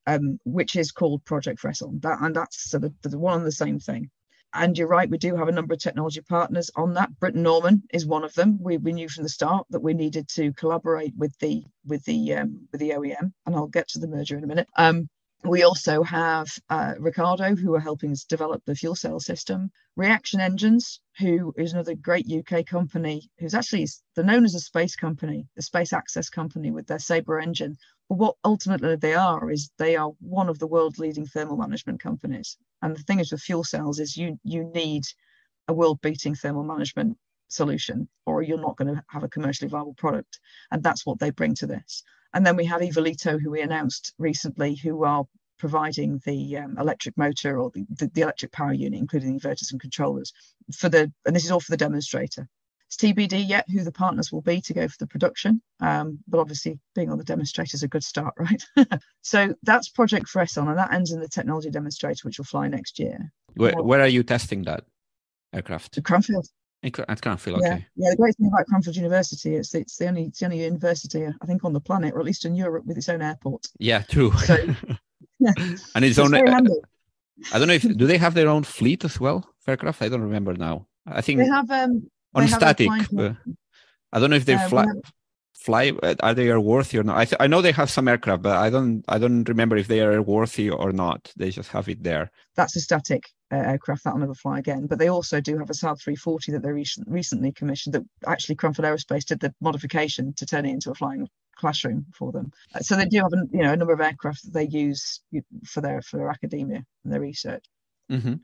um, 0.07 0.39
which 0.45 0.75
is 0.75 0.91
called 0.91 1.25
Project 1.25 1.59
Fresson. 1.59 1.99
That 2.01 2.21
and 2.21 2.35
that's 2.35 2.69
sort 2.69 2.85
of 2.85 2.93
the 3.01 3.17
one 3.17 3.39
and 3.39 3.47
the 3.47 3.51
same 3.51 3.79
thing. 3.79 4.09
And 4.53 4.77
you're 4.77 4.87
right, 4.87 5.09
we 5.09 5.17
do 5.17 5.35
have 5.35 5.49
a 5.49 5.51
number 5.51 5.73
of 5.73 5.81
technology 5.81 6.21
partners 6.21 6.71
on 6.77 6.93
that. 6.93 7.19
Britten-Norman 7.19 7.83
is 7.91 8.05
one 8.05 8.23
of 8.23 8.33
them. 8.35 8.57
We, 8.61 8.77
we 8.77 8.93
knew 8.93 9.09
from 9.09 9.23
the 9.23 9.29
start 9.29 9.67
that 9.71 9.81
we 9.81 9.93
needed 9.93 10.29
to 10.29 10.53
collaborate 10.53 11.13
with 11.17 11.37
the 11.39 11.65
with 11.85 12.05
the 12.05 12.35
um, 12.35 12.67
with 12.71 12.79
the 12.79 12.91
OEM, 12.91 13.33
and 13.45 13.55
I'll 13.55 13.67
get 13.67 13.89
to 13.89 13.99
the 13.99 14.07
merger 14.07 14.37
in 14.37 14.45
a 14.45 14.47
minute. 14.47 14.69
Um, 14.77 15.09
we 15.45 15.63
also 15.63 16.03
have 16.03 16.47
uh, 16.69 16.93
Ricardo, 16.99 17.55
who 17.55 17.75
are 17.75 17.79
helping 17.79 18.11
us 18.11 18.23
develop 18.23 18.63
the 18.65 18.75
fuel 18.75 18.95
cell 18.95 19.19
system. 19.19 19.71
Reaction 19.95 20.39
Engines, 20.39 20.99
who 21.19 21.53
is 21.57 21.73
another 21.73 21.95
great 21.95 22.31
UK 22.31 22.65
company, 22.65 23.29
who's 23.39 23.53
actually 23.53 23.87
they're 24.15 24.25
known 24.25 24.45
as 24.45 24.55
a 24.55 24.59
space 24.59 24.95
company, 24.95 25.47
a 25.57 25.61
space 25.61 25.93
access 25.93 26.29
company 26.29 26.71
with 26.71 26.87
their 26.87 26.99
Sabre 26.99 27.39
engine. 27.39 27.77
But 28.09 28.17
what 28.17 28.35
ultimately 28.43 28.95
they 28.95 29.13
are 29.13 29.49
is 29.49 29.71
they 29.77 29.95
are 29.95 30.11
one 30.19 30.49
of 30.49 30.59
the 30.59 30.67
world 30.67 30.99
leading 30.99 31.25
thermal 31.25 31.57
management 31.57 32.01
companies. 32.01 32.57
And 32.81 32.95
the 32.95 33.03
thing 33.03 33.19
is 33.19 33.31
with 33.31 33.41
fuel 33.41 33.63
cells 33.63 33.99
is 33.99 34.17
you 34.17 34.39
you 34.43 34.63
need 34.63 35.03
a 35.67 35.73
world 35.73 36.01
beating 36.01 36.35
thermal 36.35 36.63
management 36.63 37.17
solution, 37.47 38.07
or 38.25 38.41
you're 38.41 38.59
not 38.59 38.77
going 38.77 38.93
to 38.93 39.03
have 39.09 39.23
a 39.23 39.29
commercially 39.29 39.69
viable 39.69 39.93
product. 39.93 40.39
And 40.71 40.83
that's 40.83 41.05
what 41.05 41.19
they 41.19 41.29
bring 41.31 41.55
to 41.55 41.67
this. 41.67 42.03
And 42.35 42.45
then 42.45 42.57
we 42.57 42.65
have 42.65 42.81
Evolito, 42.81 43.41
who 43.41 43.49
we 43.49 43.61
announced 43.61 44.13
recently, 44.19 44.75
who 44.75 45.05
are 45.05 45.23
providing 45.57 46.21
the 46.25 46.57
um, 46.57 46.77
electric 46.77 47.17
motor 47.17 47.57
or 47.57 47.71
the, 47.73 47.85
the, 47.89 48.07
the, 48.07 48.21
electric 48.21 48.51
power 48.51 48.73
unit, 48.73 48.99
including 48.99 49.39
inverters 49.39 49.71
and 49.71 49.79
controllers 49.79 50.33
for 50.77 50.89
the, 50.89 51.11
and 51.25 51.33
this 51.33 51.45
is 51.45 51.51
all 51.51 51.61
for 51.61 51.71
the 51.71 51.77
demonstrator. 51.77 52.49
It's 52.87 52.97
TBD 52.97 53.47
yet 53.47 53.69
who 53.69 53.85
the 53.85 53.91
partners 53.91 54.33
will 54.33 54.41
be 54.41 54.59
to 54.61 54.73
go 54.73 54.85
for 54.89 54.97
the 54.99 55.07
production, 55.07 55.61
um, 55.79 56.19
but 56.27 56.39
obviously 56.39 56.77
being 56.93 57.09
on 57.09 57.17
the 57.17 57.23
demonstrator 57.23 57.73
is 57.73 57.83
a 57.83 57.87
good 57.87 58.03
start, 58.03 58.33
right? 58.37 58.61
so 59.21 59.55
that's 59.63 59.87
Project 59.87 60.27
Fresson, 60.27 60.67
and 60.67 60.77
that 60.77 60.93
ends 60.93 61.13
in 61.13 61.21
the 61.21 61.29
technology 61.29 61.69
demonstrator, 61.69 62.27
which 62.27 62.37
will 62.37 62.45
fly 62.45 62.67
next 62.67 62.99
year. 62.99 63.31
Where, 63.53 63.81
where 63.81 64.01
are 64.01 64.07
you 64.07 64.23
testing 64.23 64.63
that 64.63 64.83
aircraft? 65.53 65.95
To 66.85 66.91
Cranfield. 66.91 67.09
At 67.09 67.21
Cranfield, 67.21 67.61
yeah. 67.61 67.73
okay. 67.73 67.87
Yeah, 67.95 68.09
the 68.11 68.17
great 68.17 68.35
thing 68.35 68.47
about 68.47 68.67
Cranfield 68.67 68.95
University 68.95 69.55
is 69.55 69.73
it's 69.73 69.97
the 69.97 70.07
only 70.07 70.25
it's 70.25 70.39
the 70.39 70.45
only 70.45 70.63
university 70.63 71.25
I 71.25 71.45
think 71.45 71.63
on 71.63 71.73
the 71.73 71.79
planet, 71.79 72.13
or 72.13 72.19
at 72.19 72.25
least 72.25 72.45
in 72.45 72.55
Europe, 72.55 72.85
with 72.85 72.97
its 72.97 73.09
own 73.09 73.21
airport. 73.21 73.67
Yeah, 73.79 74.03
true. 74.03 74.31
So, 74.33 74.55
and 75.95 76.05
its, 76.05 76.19
own. 76.19 76.35
Uh, 76.35 76.41
I 77.53 77.59
don't 77.59 77.67
know 77.67 77.73
if 77.73 77.81
do 77.81 78.07
they 78.07 78.17
have 78.17 78.33
their 78.33 78.49
own 78.49 78.63
fleet 78.63 79.03
as 79.03 79.19
well, 79.19 79.49
aircraft? 79.67 80.01
I 80.01 80.09
don't 80.09 80.21
remember 80.21 80.53
now. 80.53 80.87
I 81.05 81.21
think 81.21 81.39
they 81.39 81.47
have 81.47 81.69
um 81.71 82.09
on 82.33 82.47
static. 82.47 82.89
Uh, 83.17 83.33
I 84.13 84.19
don't 84.19 84.29
know 84.29 84.35
if 84.35 84.45
they 84.45 84.53
uh, 84.53 84.69
fly. 84.69 84.85
Fly 85.55 85.93
uh, 86.03 86.15
are 86.21 86.33
they 86.33 86.47
airworthy 86.47 86.99
or 86.99 87.03
not? 87.03 87.17
I, 87.17 87.25
th- 87.25 87.37
I 87.39 87.47
know 87.47 87.61
they 87.61 87.71
have 87.71 87.89
some 87.89 88.07
aircraft 88.07 88.43
but 88.43 88.57
i 88.57 88.69
don't 88.69 89.03
i 89.07 89.17
don't 89.17 89.47
remember 89.47 89.77
if 89.77 89.87
they 89.87 90.01
are 90.01 90.21
airworthy 90.21 90.71
or 90.71 90.91
not. 90.91 91.31
They 91.37 91.49
just 91.49 91.69
have 91.69 91.87
it 91.87 92.03
there. 92.03 92.29
That's 92.55 92.75
a 92.75 92.81
static 92.81 93.29
uh, 93.51 93.55
aircraft 93.55 94.03
that'll 94.03 94.19
never 94.19 94.35
fly 94.35 94.59
again. 94.59 94.85
But 94.87 94.99
they 94.99 95.07
also 95.07 95.39
do 95.39 95.57
have 95.57 95.69
a 95.69 95.73
saab 95.73 96.01
340 96.01 96.51
that 96.51 96.63
they 96.63 96.71
re- 96.71 96.85
recently 97.07 97.51
commissioned 97.51 97.93
that 97.95 98.03
actually 98.27 98.55
cranfield 98.55 98.85
aerospace 98.85 99.25
did 99.25 99.39
the 99.39 99.53
modification 99.61 100.33
to 100.33 100.45
turn 100.45 100.65
it 100.65 100.71
into 100.71 100.91
a 100.91 100.95
flying 100.95 101.27
classroom 101.55 102.05
for 102.13 102.31
them. 102.33 102.51
Uh, 102.73 102.79
so 102.79 102.95
they 102.95 103.05
do 103.05 103.19
have 103.19 103.33
a, 103.33 103.47
you 103.51 103.63
know 103.63 103.71
a 103.71 103.77
number 103.77 103.93
of 103.93 104.01
aircraft 104.01 104.43
that 104.43 104.53
they 104.53 104.67
use 104.67 105.21
for 105.65 105.81
their 105.81 106.01
for 106.01 106.17
their 106.17 106.29
academia 106.29 106.83
and 107.03 107.13
their 107.13 107.21
research. 107.21 107.63
Mm-hmm 108.11 108.35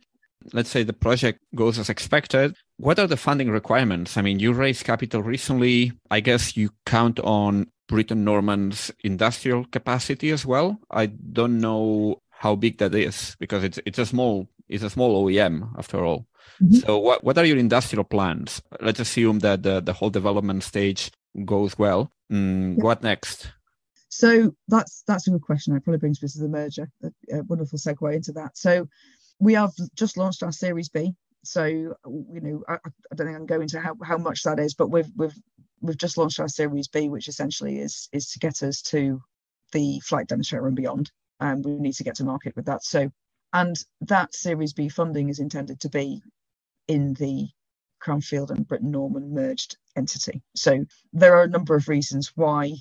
let's 0.53 0.69
say 0.69 0.83
the 0.83 0.93
project 0.93 1.39
goes 1.55 1.79
as 1.79 1.89
expected, 1.89 2.55
what 2.77 2.99
are 2.99 3.07
the 3.07 3.17
funding 3.17 3.49
requirements? 3.49 4.17
I 4.17 4.21
mean, 4.21 4.39
you 4.39 4.53
raised 4.53 4.85
capital 4.85 5.21
recently. 5.21 5.93
I 6.09 6.19
guess 6.19 6.57
you 6.57 6.71
count 6.85 7.19
on 7.19 7.67
Britten-Norman's 7.87 8.91
industrial 9.03 9.65
capacity 9.65 10.31
as 10.31 10.45
well. 10.45 10.79
I 10.89 11.07
don't 11.07 11.59
know 11.59 12.21
how 12.29 12.55
big 12.55 12.79
that 12.79 12.95
is 12.95 13.35
because 13.39 13.63
it's 13.63 13.79
it's 13.85 13.99
a 13.99 14.05
small 14.05 14.47
it's 14.67 14.83
a 14.83 14.89
small 14.89 15.23
OEM 15.23 15.77
after 15.77 16.03
all. 16.03 16.25
Mm-hmm. 16.61 16.75
So 16.75 16.97
what 16.97 17.23
what 17.23 17.37
are 17.37 17.45
your 17.45 17.57
industrial 17.57 18.03
plans? 18.03 18.61
Let's 18.79 18.99
assume 18.99 19.39
that 19.39 19.63
the, 19.63 19.81
the 19.81 19.93
whole 19.93 20.09
development 20.09 20.63
stage 20.63 21.11
goes 21.45 21.77
well. 21.77 22.11
Mm, 22.31 22.77
yeah. 22.77 22.83
What 22.83 23.03
next? 23.03 23.51
So 24.09 24.55
that's 24.67 25.03
that's 25.07 25.27
a 25.27 25.31
good 25.31 25.41
question. 25.41 25.75
It 25.75 25.83
probably 25.83 25.99
brings 25.99 26.23
us 26.23 26.33
to 26.33 26.41
the 26.41 26.49
merger. 26.49 26.89
A, 27.03 27.39
a 27.39 27.43
wonderful 27.43 27.77
segue 27.77 28.15
into 28.15 28.31
that. 28.33 28.57
So 28.57 28.87
we 29.41 29.53
have 29.55 29.71
just 29.95 30.15
launched 30.15 30.43
our 30.43 30.51
Series 30.51 30.89
B. 30.89 31.13
So 31.43 31.65
you 31.65 31.95
know, 32.05 32.63
I, 32.69 32.75
I 32.75 33.15
don't 33.15 33.27
think 33.27 33.35
I 33.35 33.39
can 33.39 33.45
go 33.47 33.61
into 33.61 33.79
how, 33.81 33.95
how 34.03 34.17
much 34.17 34.43
that 34.43 34.59
is, 34.59 34.75
but 34.75 34.89
we've 34.89 35.09
we've 35.17 35.35
we've 35.81 35.97
just 35.97 36.17
launched 36.17 36.39
our 36.39 36.47
Series 36.47 36.87
B, 36.87 37.09
which 37.09 37.27
essentially 37.27 37.79
is 37.79 38.07
is 38.13 38.29
to 38.31 38.39
get 38.39 38.61
us 38.61 38.81
to 38.83 39.21
the 39.73 39.99
flight 40.01 40.27
demonstrator 40.27 40.67
and 40.67 40.75
beyond. 40.75 41.11
And 41.39 41.65
we 41.65 41.71
need 41.73 41.95
to 41.95 42.03
get 42.03 42.15
to 42.15 42.23
market 42.23 42.55
with 42.55 42.65
that. 42.65 42.83
So, 42.83 43.11
and 43.51 43.75
that 44.01 44.35
Series 44.35 44.73
B 44.73 44.89
funding 44.89 45.29
is 45.29 45.39
intended 45.39 45.79
to 45.81 45.89
be 45.89 46.21
in 46.87 47.15
the 47.15 47.49
Cranfield 47.99 48.51
and 48.51 48.67
Britten-Norman 48.67 49.33
merged 49.33 49.77
entity. 49.95 50.43
So 50.55 50.85
there 51.13 51.35
are 51.35 51.43
a 51.43 51.49
number 51.49 51.75
of 51.75 51.87
reasons 51.87 52.31
why 52.35 52.73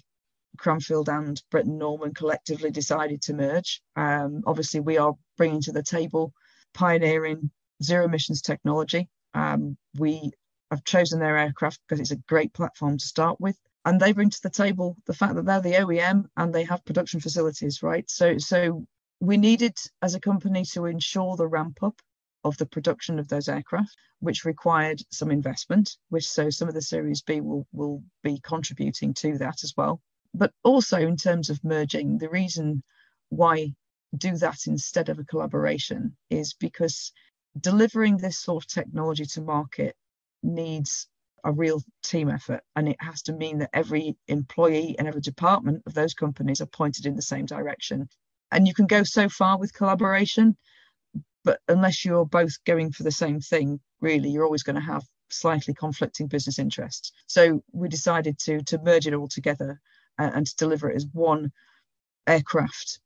Cranfield 0.59 1.09
and 1.09 1.43
Britten-Norman 1.51 2.13
collectively 2.13 2.71
decided 2.71 3.23
to 3.23 3.35
merge. 3.35 3.81
Um, 3.97 4.43
obviously, 4.47 4.81
we 4.81 4.99
are 4.99 5.15
bringing 5.39 5.63
to 5.63 5.73
the 5.73 5.83
table 5.83 6.35
pioneering 6.75 7.51
zero 7.83 8.05
emissions 8.05 8.43
technology. 8.43 9.09
Um, 9.35 9.77
we 9.97 10.33
have 10.71 10.85
chosen 10.85 11.19
their 11.19 11.37
aircraft 11.39 11.81
because 11.87 12.01
it's 12.01 12.11
a 12.13 12.17
great 12.29 12.53
platform 12.53 12.99
to 12.99 13.05
start 13.07 13.41
with. 13.41 13.57
and 13.85 13.99
they 14.01 14.13
bring 14.13 14.31
to 14.31 14.43
the 14.43 14.51
table 14.51 14.97
the 15.07 15.15
fact 15.15 15.35
that 15.35 15.45
they're 15.47 15.61
the 15.61 15.73
OEM 15.75 16.27
and 16.37 16.55
they 16.55 16.65
have 16.65 16.85
production 16.85 17.21
facilities, 17.21 17.83
right? 17.83 18.09
So, 18.11 18.39
so 18.39 18.87
we 19.21 19.37
needed 19.37 19.77
as 20.03 20.15
a 20.15 20.21
company 20.21 20.65
to 20.73 20.87
ensure 20.87 21.37
the 21.37 21.47
ramp 21.49 21.83
up 21.83 22.01
of 22.45 22.57
the 22.59 22.67
production 22.67 23.19
of 23.19 23.29
those 23.29 23.49
aircraft, 23.49 23.97
which 24.21 24.45
required 24.45 25.03
some 25.11 25.31
investment, 25.31 25.97
which 26.09 26.29
so 26.29 26.51
some 26.51 26.69
of 26.69 26.75
the 26.75 26.83
Series 26.83 27.23
B 27.23 27.41
will, 27.41 27.67
will 27.73 28.03
be 28.23 28.41
contributing 28.43 29.15
to 29.15 29.39
that 29.39 29.63
as 29.65 29.75
well. 29.77 30.01
But 30.35 30.53
also 30.63 30.99
in 30.99 31.17
terms 31.17 31.51
of 31.51 31.63
merging, 31.65 32.19
the 32.19 32.31
reason 32.31 32.83
why 33.31 33.75
do 34.17 34.37
that 34.37 34.67
instead 34.67 35.09
of 35.09 35.19
a 35.19 35.25
collaboration 35.25 36.17
is 36.31 36.55
because 36.55 37.13
delivering 37.61 38.17
this 38.17 38.39
sort 38.39 38.65
of 38.65 38.69
technology 38.69 39.25
to 39.25 39.41
market 39.41 39.95
needs 40.43 41.09
a 41.45 41.53
real 41.53 41.83
team 42.03 42.29
effort. 42.29 42.63
And 42.77 42.89
it 42.89 42.97
has 43.01 43.23
to 43.23 43.33
mean 43.33 43.59
that 43.59 43.71
every 43.73 44.17
employee 44.29 44.97
and 44.99 45.09
every 45.09 45.21
department 45.21 45.83
of 45.87 45.95
those 45.95 46.15
companies 46.15 46.61
are 46.61 46.67
pointed 46.67 47.07
in 47.07 47.17
the 47.17 47.23
same 47.23 47.47
direction. 47.47 48.09
And 48.53 48.67
you 48.67 48.75
can 48.75 48.87
go 48.87 49.05
so 49.05 49.29
far 49.29 49.59
with 49.59 49.75
collaboration 49.75 50.57
but 51.45 51.61
unless 51.69 52.05
you're 52.05 52.27
both 52.27 52.63
going 52.65 52.93
for 52.93 53.03
the 53.03 53.11
same 53.11 53.41
thing 53.41 53.81
really 54.01 54.31
you're 54.31 54.45
always 54.45 54.63
going 54.63 54.77
to 54.77 54.83
have 54.83 55.05
slightly 55.31 55.75
conflicting 55.75 56.27
business 56.27 56.59
interests. 56.59 57.13
So 57.27 57.63
we 57.73 57.89
decided 57.89 58.39
to 58.41 58.63
to 58.65 58.79
merge 58.79 59.07
it 59.07 59.15
all 59.15 59.29
together 59.29 59.81
and, 60.19 60.35
and 60.35 60.47
to 60.47 60.57
deliver 60.57 60.91
it 60.91 60.97
as 60.97 61.07
one 61.13 61.53
aircraft 62.27 63.01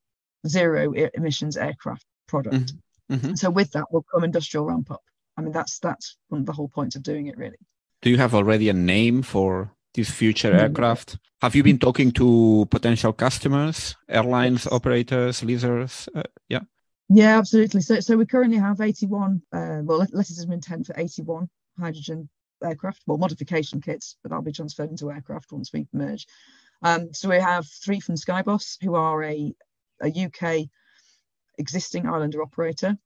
zero 0.46 0.92
emissions 1.14 1.56
aircraft 1.56 2.04
product 2.26 2.56
mm-hmm. 2.56 3.14
Mm-hmm. 3.14 3.34
so 3.34 3.50
with 3.50 3.72
that 3.72 3.92
will 3.92 4.04
come 4.12 4.24
industrial 4.24 4.66
ramp 4.66 4.90
up 4.90 5.02
i 5.36 5.42
mean 5.42 5.52
that's 5.52 5.78
that's 5.78 6.16
one 6.28 6.40
of 6.40 6.46
the 6.46 6.52
whole 6.52 6.68
points 6.68 6.96
of 6.96 7.02
doing 7.02 7.26
it 7.26 7.36
really 7.36 7.58
do 8.02 8.10
you 8.10 8.16
have 8.18 8.34
already 8.34 8.68
a 8.68 8.72
name 8.72 9.22
for 9.22 9.72
this 9.94 10.10
future 10.10 10.50
mm-hmm. 10.50 10.60
aircraft 10.60 11.18
have 11.40 11.54
you 11.54 11.62
been 11.62 11.78
talking 11.78 12.10
to 12.12 12.66
potential 12.70 13.12
customers 13.12 13.96
airlines 14.08 14.66
operators 14.66 15.42
leasers 15.42 16.08
uh, 16.14 16.22
yeah 16.48 16.60
yeah, 17.08 17.38
absolutely. 17.38 17.82
So, 17.82 18.00
so 18.00 18.16
we 18.16 18.26
currently 18.26 18.58
have 18.58 18.80
81, 18.80 19.42
uh, 19.52 19.80
well, 19.84 19.98
letters 19.98 20.38
of 20.40 20.50
intent 20.50 20.86
for 20.86 20.94
81 20.96 21.48
hydrogen 21.78 22.28
aircraft, 22.62 23.02
well, 23.06 23.18
modification 23.18 23.80
kits, 23.80 24.16
but 24.22 24.30
that'll 24.30 24.42
be 24.42 24.52
transferred 24.52 24.90
into 24.90 25.10
aircraft 25.10 25.52
once 25.52 25.72
we 25.72 25.86
merge. 25.92 26.26
Um, 26.82 27.12
so 27.12 27.28
we 27.28 27.36
have 27.36 27.66
three 27.84 28.00
from 28.00 28.16
Skybus, 28.16 28.82
who 28.82 28.94
are 28.94 29.22
a, 29.22 29.54
a 30.02 30.08
UK 30.08 30.68
existing 31.58 32.06
Islander 32.06 32.42
operator. 32.42 32.96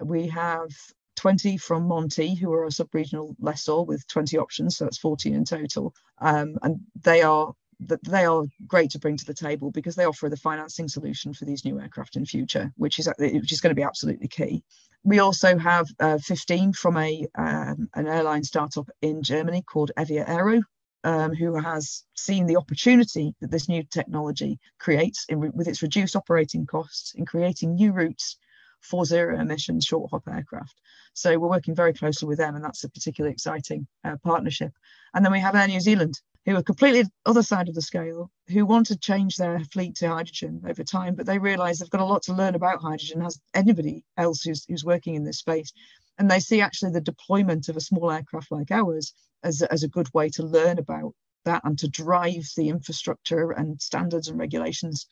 We 0.00 0.28
have 0.28 0.70
20 1.16 1.56
from 1.56 1.88
Monte, 1.88 2.36
who 2.36 2.52
are 2.52 2.64
a 2.64 2.70
sub-regional 2.70 3.34
lessor 3.40 3.82
with 3.82 4.06
20 4.06 4.38
options, 4.38 4.76
so 4.76 4.84
that's 4.84 4.98
14 4.98 5.34
in 5.34 5.44
total. 5.44 5.92
Um, 6.20 6.56
and 6.62 6.80
they 7.02 7.22
are 7.22 7.52
they 7.80 8.24
are 8.24 8.42
great 8.66 8.90
to 8.90 8.98
bring 8.98 9.16
to 9.16 9.24
the 9.24 9.34
table 9.34 9.70
because 9.70 9.94
they 9.94 10.04
offer 10.04 10.28
the 10.28 10.36
financing 10.36 10.88
solution 10.88 11.32
for 11.32 11.44
these 11.44 11.64
new 11.64 11.78
aircraft 11.80 12.16
in 12.16 12.26
future, 12.26 12.72
which 12.76 12.98
is 12.98 13.08
which 13.18 13.52
is 13.52 13.60
going 13.60 13.70
to 13.70 13.78
be 13.78 13.84
absolutely 13.84 14.28
key. 14.28 14.64
We 15.04 15.20
also 15.20 15.56
have 15.58 15.86
uh, 16.00 16.18
15 16.18 16.72
from 16.72 16.96
a 16.96 17.26
um, 17.36 17.88
an 17.94 18.08
airline 18.08 18.42
startup 18.42 18.88
in 19.00 19.22
Germany 19.22 19.62
called 19.62 19.92
Evia 19.96 20.28
Aero, 20.28 20.60
um, 21.04 21.34
who 21.34 21.54
has 21.54 22.04
seen 22.14 22.46
the 22.46 22.56
opportunity 22.56 23.34
that 23.40 23.50
this 23.50 23.68
new 23.68 23.82
technology 23.82 24.58
creates 24.78 25.24
in, 25.28 25.40
with 25.52 25.68
its 25.68 25.82
reduced 25.82 26.16
operating 26.16 26.66
costs 26.66 27.14
in 27.14 27.24
creating 27.24 27.74
new 27.74 27.92
routes 27.92 28.36
for 28.80 29.04
zero 29.04 29.38
emission 29.38 29.80
short 29.80 30.10
hop 30.10 30.22
aircraft. 30.28 30.74
So 31.14 31.36
we're 31.38 31.48
working 31.48 31.74
very 31.74 31.92
closely 31.92 32.28
with 32.28 32.38
them, 32.38 32.54
and 32.54 32.64
that's 32.64 32.84
a 32.84 32.88
particularly 32.88 33.32
exciting 33.32 33.86
uh, 34.04 34.16
partnership. 34.22 34.72
And 35.14 35.24
then 35.24 35.32
we 35.32 35.40
have 35.40 35.56
Air 35.56 35.66
New 35.66 35.80
Zealand, 35.80 36.20
who 36.46 36.54
are 36.54 36.62
completely 36.62 37.04
other 37.26 37.42
side 37.42 37.68
of 37.68 37.74
the 37.74 37.82
scale, 37.82 38.30
who 38.48 38.64
want 38.64 38.86
to 38.86 38.96
change 38.96 39.36
their 39.36 39.58
fleet 39.72 39.96
to 39.96 40.08
hydrogen 40.08 40.62
over 40.68 40.84
time, 40.84 41.14
but 41.16 41.26
they 41.26 41.38
realise 41.38 41.78
they've 41.78 41.90
got 41.90 42.00
a 42.00 42.04
lot 42.04 42.22
to 42.22 42.34
learn 42.34 42.54
about 42.54 42.80
hydrogen 42.80 43.22
as 43.22 43.40
anybody 43.54 44.04
else 44.16 44.42
who's 44.42 44.64
who's 44.66 44.84
working 44.84 45.14
in 45.14 45.24
this 45.24 45.38
space. 45.38 45.72
And 46.18 46.30
they 46.30 46.40
see 46.40 46.60
actually 46.60 46.92
the 46.92 47.00
deployment 47.00 47.68
of 47.68 47.76
a 47.76 47.80
small 47.80 48.10
aircraft 48.10 48.50
like 48.50 48.70
ours 48.70 49.14
as, 49.44 49.62
as 49.62 49.82
a 49.82 49.88
good 49.88 50.12
way 50.12 50.28
to 50.30 50.42
learn 50.42 50.78
about 50.78 51.14
that 51.44 51.62
and 51.64 51.78
to 51.78 51.88
drive 51.88 52.46
the 52.56 52.68
infrastructure 52.68 53.52
and 53.52 53.80
standards 53.80 54.28
and 54.28 54.38
regulations 54.38 55.06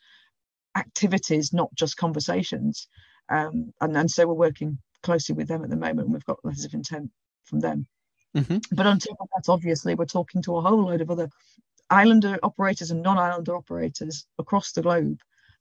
activities, 0.77 1.53
not 1.53 1.75
just 1.75 1.97
conversations. 1.97 2.89
Um, 3.29 3.73
and, 3.81 3.97
and 3.97 4.11
so 4.11 4.27
we're 4.27 4.35
working 4.35 4.79
closely 5.03 5.35
with 5.35 5.49
them 5.49 5.65
at 5.65 5.71
the 5.71 5.77
moment. 5.77 6.11
We've 6.11 6.25
got 6.25 6.45
letters 6.45 6.65
of 6.65 6.75
intent 6.75 7.11
from 7.45 7.61
them. 7.61 7.87
Mm-hmm. 8.37 8.59
But 8.73 8.87
on 8.87 8.99
top 8.99 9.17
of 9.21 9.29
that, 9.35 9.51
obviously, 9.51 9.95
we're 9.95 10.05
talking 10.05 10.43
to 10.43 10.57
a 10.57 10.61
whole 10.61 10.85
load 10.85 11.01
of 11.01 11.11
other 11.11 11.31
islander 11.89 12.39
operators 12.43 12.91
and 12.91 13.03
non-islander 13.03 13.57
operators 13.57 14.27
across 14.39 14.73
the 14.73 14.83
globe 14.83 15.19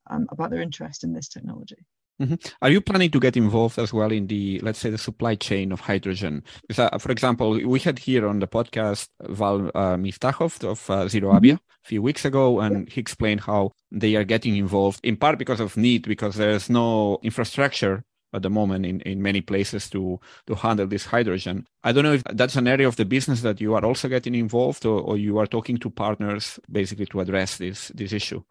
um, 0.10 0.28
about 0.30 0.50
their 0.50 0.62
interest 0.62 1.04
in 1.04 1.14
this 1.14 1.30
technology. 1.30 1.86
Mm-hmm. 2.22 2.36
Are 2.62 2.70
you 2.70 2.82
planning 2.82 3.12
to 3.12 3.20
get 3.20 3.36
involved 3.36 3.78
as 3.78 3.92
well 3.92 4.12
in 4.12 4.28
the, 4.28 4.60
let's 4.62 4.80
say, 4.80 4.90
the 4.90 4.98
supply 4.98 5.36
chain 5.36 5.72
of 5.72 5.82
hydrogen? 5.82 6.44
Because, 6.68 6.90
uh, 6.92 6.98
for 6.98 7.12
example, 7.12 7.60
we 7.68 7.80
had 7.80 8.00
here 8.00 8.28
on 8.28 8.40
the 8.40 8.48
podcast 8.48 9.10
Val 9.22 9.68
uh, 9.76 9.98
Miftakhov 9.98 10.64
of 10.64 10.90
uh, 10.90 11.08
Zero 11.08 11.34
mm-hmm. 11.34 11.56
A 11.56 11.88
few 11.88 12.02
weeks 12.02 12.26
ago, 12.26 12.62
and 12.62 12.90
he 12.90 13.00
explained 13.00 13.42
how 13.42 13.72
they 13.92 14.16
are 14.16 14.24
getting 14.24 14.56
involved 14.56 15.00
in 15.04 15.18
part 15.18 15.38
because 15.38 15.60
of 15.60 15.78
need, 15.78 16.08
because 16.08 16.36
there's 16.36 16.70
no 16.70 17.20
infrastructure 17.22 18.04
at 18.34 18.42
the 18.42 18.50
moment 18.50 18.86
in, 18.86 19.02
in 19.02 19.22
many 19.22 19.40
places 19.40 19.90
to 19.90 20.20
to 20.48 20.56
handle 20.56 20.88
this 20.88 21.06
hydrogen. 21.06 21.66
I 21.84 21.92
don't 21.92 22.04
know 22.04 22.14
if 22.14 22.24
that's 22.24 22.56
an 22.56 22.68
area 22.68 22.88
of 22.88 22.96
the 22.96 23.06
business 23.06 23.42
that 23.42 23.62
you 23.62 23.76
are 23.76 23.86
also 23.86 24.10
getting 24.10 24.36
involved 24.36 24.86
or, 24.86 25.00
or 25.00 25.18
you 25.18 25.38
are 25.38 25.48
talking 25.48 25.78
to 25.78 25.90
partners 25.90 26.60
basically 26.72 27.06
to 27.08 27.20
address 27.20 27.58
this 27.58 27.90
this 27.90 28.14
issue 28.14 28.42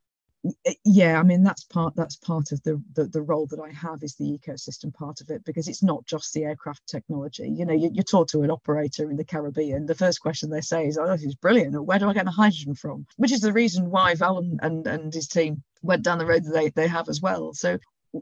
yeah 0.85 1.19
i 1.19 1.23
mean 1.23 1.43
that's 1.43 1.65
part 1.65 1.95
that's 1.97 2.17
part 2.17 2.53
of 2.53 2.63
the, 2.65 2.83
the, 2.95 3.05
the 3.05 3.23
role 3.23 3.47
that 3.47 3.61
i 3.61 3.71
have 3.71 4.03
is 4.03 4.15
the 4.17 4.39
ecosystem 4.39 4.93
part 4.93 5.21
of 5.21 5.31
it 5.31 5.45
because 5.45 5.69
it's 5.69 5.83
not 5.83 6.05
just 6.05 6.33
the 6.35 6.45
aircraft 6.45 6.87
technology. 6.87 7.49
You 7.49 7.65
know 7.65 7.73
you, 7.73 7.91
you 7.93 8.03
talk 8.03 8.29
to 8.29 8.43
an 8.43 8.51
operator 8.51 9.11
in 9.11 9.17
the 9.17 9.25
caribbean 9.25 9.87
the 9.87 9.95
first 9.95 10.21
question 10.21 10.51
they 10.51 10.61
say 10.61 10.87
is 10.87 10.99
oh 10.99 11.07
this 11.07 11.25
is 11.25 11.35
brilliant 11.35 11.83
where 11.83 11.99
do 11.99 12.09
i 12.09 12.13
get 12.13 12.25
the 12.25 12.31
hydrogen 12.31 12.75
from? 12.75 13.07
Which 13.17 13.33
is 13.33 13.41
the 13.41 13.53
reason 13.53 13.91
why 13.91 14.15
val 14.15 14.39
and, 14.39 14.61
and, 14.63 14.87
and 14.87 15.15
his 15.15 15.29
team 15.29 15.63
went 15.83 16.03
down 16.03 16.19
the 16.19 16.27
road 16.27 16.45
that 16.45 16.53
they, 16.53 16.69
they 16.71 16.89
have 16.89 17.09
as 17.09 17.21
well. 17.21 17.53
So 17.55 17.79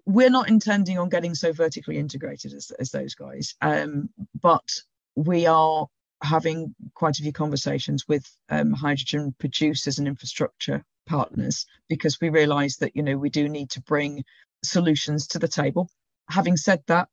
we're 0.06 0.30
not 0.30 0.48
intending 0.48 0.98
on 0.98 1.08
getting 1.08 1.35
so 1.35 1.52
vertically 1.52 1.98
integrated 1.98 2.54
as, 2.54 2.70
as 2.78 2.90
those 2.90 3.14
guys, 3.14 3.54
um, 3.61 4.08
but 4.40 4.68
we 5.16 5.46
are 5.46 5.87
having 6.22 6.74
quite 6.94 7.18
a 7.18 7.22
few 7.22 7.32
conversations 7.32 8.06
with 8.08 8.24
um, 8.48 8.72
hydrogen 8.72 9.35
producers 9.38 9.98
and 9.98 10.06
infrastructure 10.06 10.85
partners 11.06 11.66
because 11.88 12.20
we 12.20 12.28
realise 12.28 12.76
that 12.78 12.96
you 12.96 13.02
know 13.02 13.16
we 13.16 13.30
do 13.30 13.48
need 13.48 13.70
to 13.70 13.80
bring 13.82 14.24
solutions 14.64 15.26
to 15.28 15.38
the 15.38 15.48
table. 15.48 15.90
Having 16.28 16.56
said 16.56 16.82
that, 16.86 17.08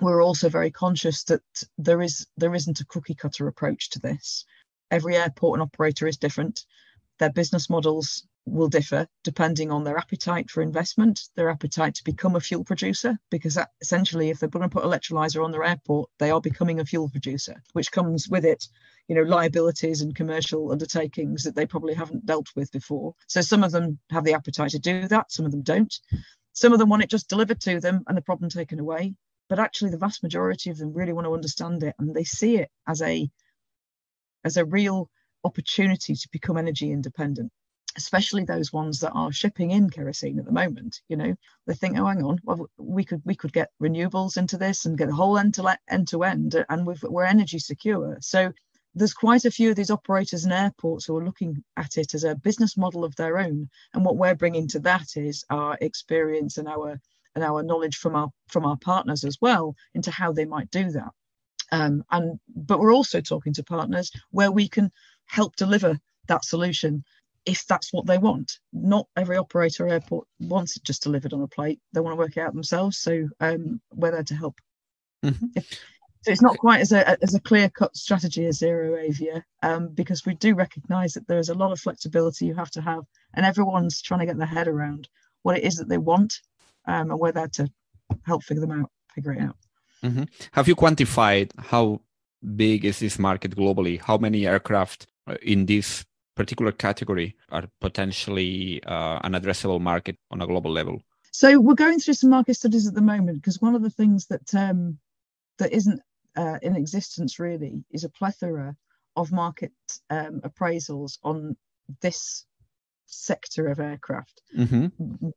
we're 0.00 0.22
also 0.22 0.48
very 0.48 0.70
conscious 0.70 1.24
that 1.24 1.42
there 1.76 2.02
is 2.02 2.26
there 2.36 2.54
isn't 2.54 2.80
a 2.80 2.86
cookie 2.86 3.14
cutter 3.14 3.48
approach 3.48 3.90
to 3.90 3.98
this. 3.98 4.44
Every 4.90 5.16
airport 5.16 5.58
and 5.58 5.62
operator 5.62 6.06
is 6.06 6.16
different. 6.16 6.64
Their 7.18 7.32
business 7.32 7.68
models 7.68 8.26
will 8.50 8.68
differ 8.68 9.06
depending 9.24 9.70
on 9.70 9.84
their 9.84 9.98
appetite 9.98 10.50
for 10.50 10.62
investment, 10.62 11.20
their 11.36 11.50
appetite 11.50 11.94
to 11.94 12.04
become 12.04 12.36
a 12.36 12.40
fuel 12.40 12.64
producer, 12.64 13.18
because 13.30 13.54
that, 13.54 13.70
essentially, 13.80 14.30
if 14.30 14.38
they're 14.38 14.48
going 14.48 14.62
to 14.62 14.68
put 14.68 14.84
electrolyzer 14.84 15.44
on 15.44 15.52
their 15.52 15.64
airport, 15.64 16.10
they 16.18 16.30
are 16.30 16.40
becoming 16.40 16.80
a 16.80 16.84
fuel 16.84 17.08
producer, 17.08 17.62
which 17.72 17.92
comes 17.92 18.28
with 18.28 18.44
it, 18.44 18.66
you 19.08 19.14
know, 19.14 19.22
liabilities 19.22 20.00
and 20.02 20.14
commercial 20.14 20.72
undertakings 20.72 21.44
that 21.44 21.54
they 21.54 21.66
probably 21.66 21.94
haven't 21.94 22.26
dealt 22.26 22.48
with 22.56 22.70
before. 22.72 23.14
So 23.26 23.40
some 23.40 23.64
of 23.64 23.72
them 23.72 23.98
have 24.10 24.24
the 24.24 24.34
appetite 24.34 24.70
to 24.70 24.78
do 24.78 25.08
that, 25.08 25.32
some 25.32 25.46
of 25.46 25.52
them 25.52 25.62
don't. 25.62 25.94
Some 26.52 26.72
of 26.72 26.78
them 26.78 26.88
want 26.88 27.02
it 27.02 27.10
just 27.10 27.28
delivered 27.28 27.60
to 27.62 27.80
them 27.80 28.02
and 28.08 28.16
the 28.16 28.22
problem 28.22 28.50
taken 28.50 28.80
away. 28.80 29.14
But 29.48 29.58
actually, 29.58 29.92
the 29.92 29.98
vast 29.98 30.22
majority 30.22 30.70
of 30.70 30.76
them 30.76 30.92
really 30.92 31.12
want 31.12 31.26
to 31.26 31.32
understand 31.34 31.82
it 31.82 31.94
and 31.98 32.14
they 32.14 32.24
see 32.24 32.56
it 32.56 32.70
as 32.86 33.00
a 33.00 33.30
as 34.44 34.56
a 34.56 34.64
real 34.64 35.10
opportunity 35.44 36.14
to 36.14 36.28
become 36.32 36.56
energy 36.56 36.90
independent 36.90 37.52
especially 37.98 38.44
those 38.44 38.72
ones 38.72 39.00
that 39.00 39.12
are 39.12 39.32
shipping 39.32 39.72
in 39.72 39.90
kerosene 39.90 40.38
at 40.38 40.46
the 40.46 40.52
moment 40.52 41.02
you 41.08 41.16
know 41.16 41.34
they 41.66 41.74
think 41.74 41.98
oh 41.98 42.06
hang 42.06 42.24
on 42.24 42.38
well 42.44 42.66
we 42.78 43.04
could 43.04 43.20
we 43.24 43.34
could 43.34 43.52
get 43.52 43.70
renewables 43.82 44.38
into 44.38 44.56
this 44.56 44.86
and 44.86 44.96
get 44.96 45.08
the 45.08 45.14
whole 45.14 45.36
end 45.36 45.52
to 45.54 45.76
end 45.90 46.08
to 46.08 46.22
end 46.22 46.64
and 46.68 46.86
we 46.86 46.94
are 47.22 47.24
energy 47.24 47.58
secure. 47.58 48.16
So 48.20 48.52
there's 48.94 49.14
quite 49.14 49.44
a 49.44 49.50
few 49.50 49.70
of 49.70 49.76
these 49.76 49.90
operators 49.90 50.44
and 50.44 50.52
airports 50.52 51.04
who 51.04 51.16
are 51.16 51.24
looking 51.24 51.62
at 51.76 51.96
it 51.96 52.14
as 52.14 52.24
a 52.24 52.34
business 52.34 52.76
model 52.76 53.04
of 53.04 53.14
their 53.16 53.38
own 53.38 53.68
and 53.94 54.04
what 54.04 54.16
we're 54.16 54.34
bringing 54.34 54.66
to 54.68 54.80
that 54.80 55.16
is 55.16 55.44
our 55.50 55.76
experience 55.80 56.58
and 56.58 56.68
our 56.68 57.00
and 57.34 57.44
our 57.44 57.62
knowledge 57.62 57.96
from 57.96 58.16
our 58.16 58.30
from 58.48 58.64
our 58.64 58.76
partners 58.78 59.24
as 59.24 59.38
well 59.40 59.76
into 59.94 60.10
how 60.10 60.32
they 60.32 60.44
might 60.44 60.70
do 60.70 60.90
that. 60.90 61.10
Um, 61.70 62.02
and 62.10 62.40
but 62.56 62.80
we're 62.80 62.94
also 62.94 63.20
talking 63.20 63.52
to 63.54 63.62
partners 63.62 64.10
where 64.30 64.50
we 64.50 64.68
can 64.68 64.90
help 65.26 65.54
deliver 65.56 65.98
that 66.28 66.44
solution 66.44 67.04
if 67.48 67.66
that's 67.66 67.92
what 67.92 68.06
they 68.06 68.18
want. 68.18 68.58
Not 68.72 69.06
every 69.16 69.36
operator 69.36 69.86
or 69.86 69.88
airport 69.88 70.28
wants 70.38 70.76
it 70.76 70.84
just 70.84 71.02
delivered 71.02 71.32
on 71.32 71.42
a 71.42 71.48
plate. 71.48 71.80
They 71.92 72.00
want 72.00 72.12
to 72.12 72.18
work 72.18 72.36
it 72.36 72.40
out 72.40 72.52
themselves. 72.52 72.98
So 72.98 73.28
um, 73.40 73.80
we're 73.94 74.12
there 74.12 74.22
to 74.22 74.34
help. 74.34 74.60
Mm-hmm. 75.24 75.46
If, 75.56 75.80
So 76.22 76.32
it's 76.32 76.42
not 76.42 76.58
quite 76.58 76.80
as 76.80 76.92
a 76.92 77.16
as 77.22 77.34
a 77.34 77.40
clear 77.40 77.68
cut 77.70 77.96
strategy 77.96 78.44
as 78.46 78.58
ZeroAvia, 78.58 79.42
um, 79.62 79.88
because 79.94 80.26
we 80.26 80.34
do 80.34 80.54
recognise 80.54 81.12
that 81.14 81.28
there 81.28 81.38
is 81.38 81.48
a 81.48 81.54
lot 81.54 81.72
of 81.72 81.80
flexibility 81.80 82.46
you 82.46 82.54
have 82.54 82.72
to 82.72 82.80
have, 82.80 83.04
and 83.34 83.46
everyone's 83.46 84.02
trying 84.02 84.20
to 84.20 84.26
get 84.26 84.36
their 84.36 84.46
head 84.46 84.68
around 84.68 85.08
what 85.42 85.56
it 85.56 85.64
is 85.64 85.76
that 85.76 85.88
they 85.88 85.98
want, 85.98 86.40
um, 86.86 87.10
and 87.10 87.20
we're 87.20 87.32
there 87.32 87.48
to 87.48 87.70
help 88.26 88.42
figure 88.42 88.60
them 88.60 88.80
out, 88.80 88.90
figure 89.14 89.32
it 89.32 89.40
out. 89.40 89.56
Mm-hmm. 90.02 90.24
Have 90.52 90.68
you 90.68 90.74
quantified 90.74 91.52
how 91.56 92.00
big 92.56 92.84
is 92.84 92.98
this 92.98 93.18
market 93.18 93.54
globally? 93.56 94.00
How 94.00 94.18
many 94.18 94.46
aircraft 94.46 95.06
uh, 95.28 95.36
in 95.40 95.66
this 95.66 96.04
particular 96.38 96.72
category 96.72 97.36
are 97.50 97.64
potentially 97.80 98.82
uh, 98.84 99.18
an 99.24 99.32
addressable 99.32 99.80
market 99.80 100.16
on 100.30 100.40
a 100.40 100.46
global 100.46 100.70
level? 100.70 101.02
So 101.32 101.60
we're 101.60 101.74
going 101.74 101.98
through 101.98 102.14
some 102.14 102.30
market 102.30 102.54
studies 102.54 102.86
at 102.86 102.94
the 102.94 103.02
moment 103.02 103.38
because 103.38 103.60
one 103.60 103.74
of 103.74 103.82
the 103.82 103.90
things 103.90 104.26
that 104.26 104.54
um, 104.54 104.98
that 105.58 105.72
isn't 105.72 106.00
uh, 106.36 106.58
in 106.62 106.76
existence 106.76 107.38
really 107.38 107.84
is 107.90 108.04
a 108.04 108.08
plethora 108.08 108.76
of 109.16 109.32
market 109.32 109.72
um, 110.10 110.40
appraisals 110.48 111.18
on 111.22 111.56
this 112.00 112.46
sector 113.06 113.68
of 113.68 113.80
aircraft. 113.80 114.42
Mm-hmm. 114.56 114.86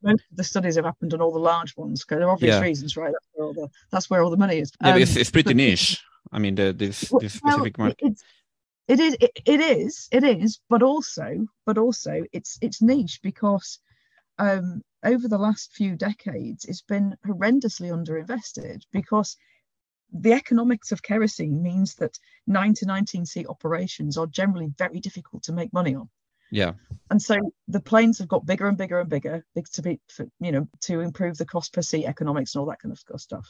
Most 0.04 0.24
of 0.32 0.38
the 0.38 0.44
studies 0.44 0.76
have 0.76 0.86
happened 0.86 1.14
on 1.14 1.22
all 1.22 1.32
the 1.32 1.40
large 1.40 1.76
ones 1.76 2.04
because 2.04 2.20
there 2.20 2.28
are 2.28 2.34
obvious 2.38 2.56
yeah. 2.56 2.62
reasons, 2.62 2.96
right? 2.96 3.14
That's 3.14 3.30
where 3.34 3.48
all 3.48 3.54
the 3.54 3.68
that's 3.92 4.10
where 4.10 4.22
all 4.24 4.30
the 4.30 4.38
money 4.46 4.60
is. 4.60 4.72
Yeah, 4.82 4.94
um, 4.94 5.02
it's, 5.02 5.16
it's 5.16 5.32
pretty 5.32 5.54
niche. 5.54 6.04
I 6.32 6.40
mean, 6.40 6.56
the, 6.56 6.74
this 6.74 7.12
this 7.20 7.34
specific 7.34 7.78
market. 7.78 7.98
It's, 8.02 8.24
it 8.92 9.00
is 9.00 9.16
it, 9.22 9.32
it 9.46 9.62
is 9.62 10.10
it 10.12 10.24
is 10.24 10.60
but 10.70 10.84
also 10.84 11.48
but 11.66 11.78
also 11.78 12.24
it's 12.34 12.58
it's 12.62 12.82
niche 12.82 13.20
because 13.24 13.80
um 14.38 14.82
over 15.04 15.28
the 15.30 15.38
last 15.38 15.72
few 15.74 15.96
decades 15.96 16.66
it's 16.66 16.82
been 16.82 17.16
horrendously 17.26 17.90
underinvested 17.90 18.82
because 18.92 19.38
the 20.12 20.34
economics 20.34 20.92
of 20.92 21.02
kerosene 21.02 21.64
means 21.64 21.96
that 21.96 22.20
9 22.48 22.74
to 22.74 22.86
19 22.86 23.26
seat 23.26 23.48
operations 23.48 24.18
are 24.18 24.28
generally 24.28 24.70
very 24.78 25.00
difficult 25.00 25.42
to 25.44 25.54
make 25.54 25.72
money 25.72 25.96
on. 25.96 26.10
Yeah. 26.52 26.74
And 27.10 27.22
so 27.22 27.38
the 27.70 27.80
planes 27.80 28.20
have 28.20 28.28
got 28.28 28.46
bigger 28.46 28.68
and 28.68 28.78
bigger 28.78 29.00
and 29.00 29.10
bigger 29.10 29.46
to 29.74 29.82
be 29.82 30.02
for, 30.10 30.28
you 30.42 30.52
know 30.52 30.68
to 30.82 31.00
improve 31.00 31.38
the 31.38 31.46
cost 31.46 31.72
per 31.72 31.82
seat 31.82 32.06
economics 32.06 32.54
and 32.54 32.60
all 32.60 32.68
that 32.68 32.82
kind 32.82 32.92
of 32.92 33.22
stuff 33.22 33.50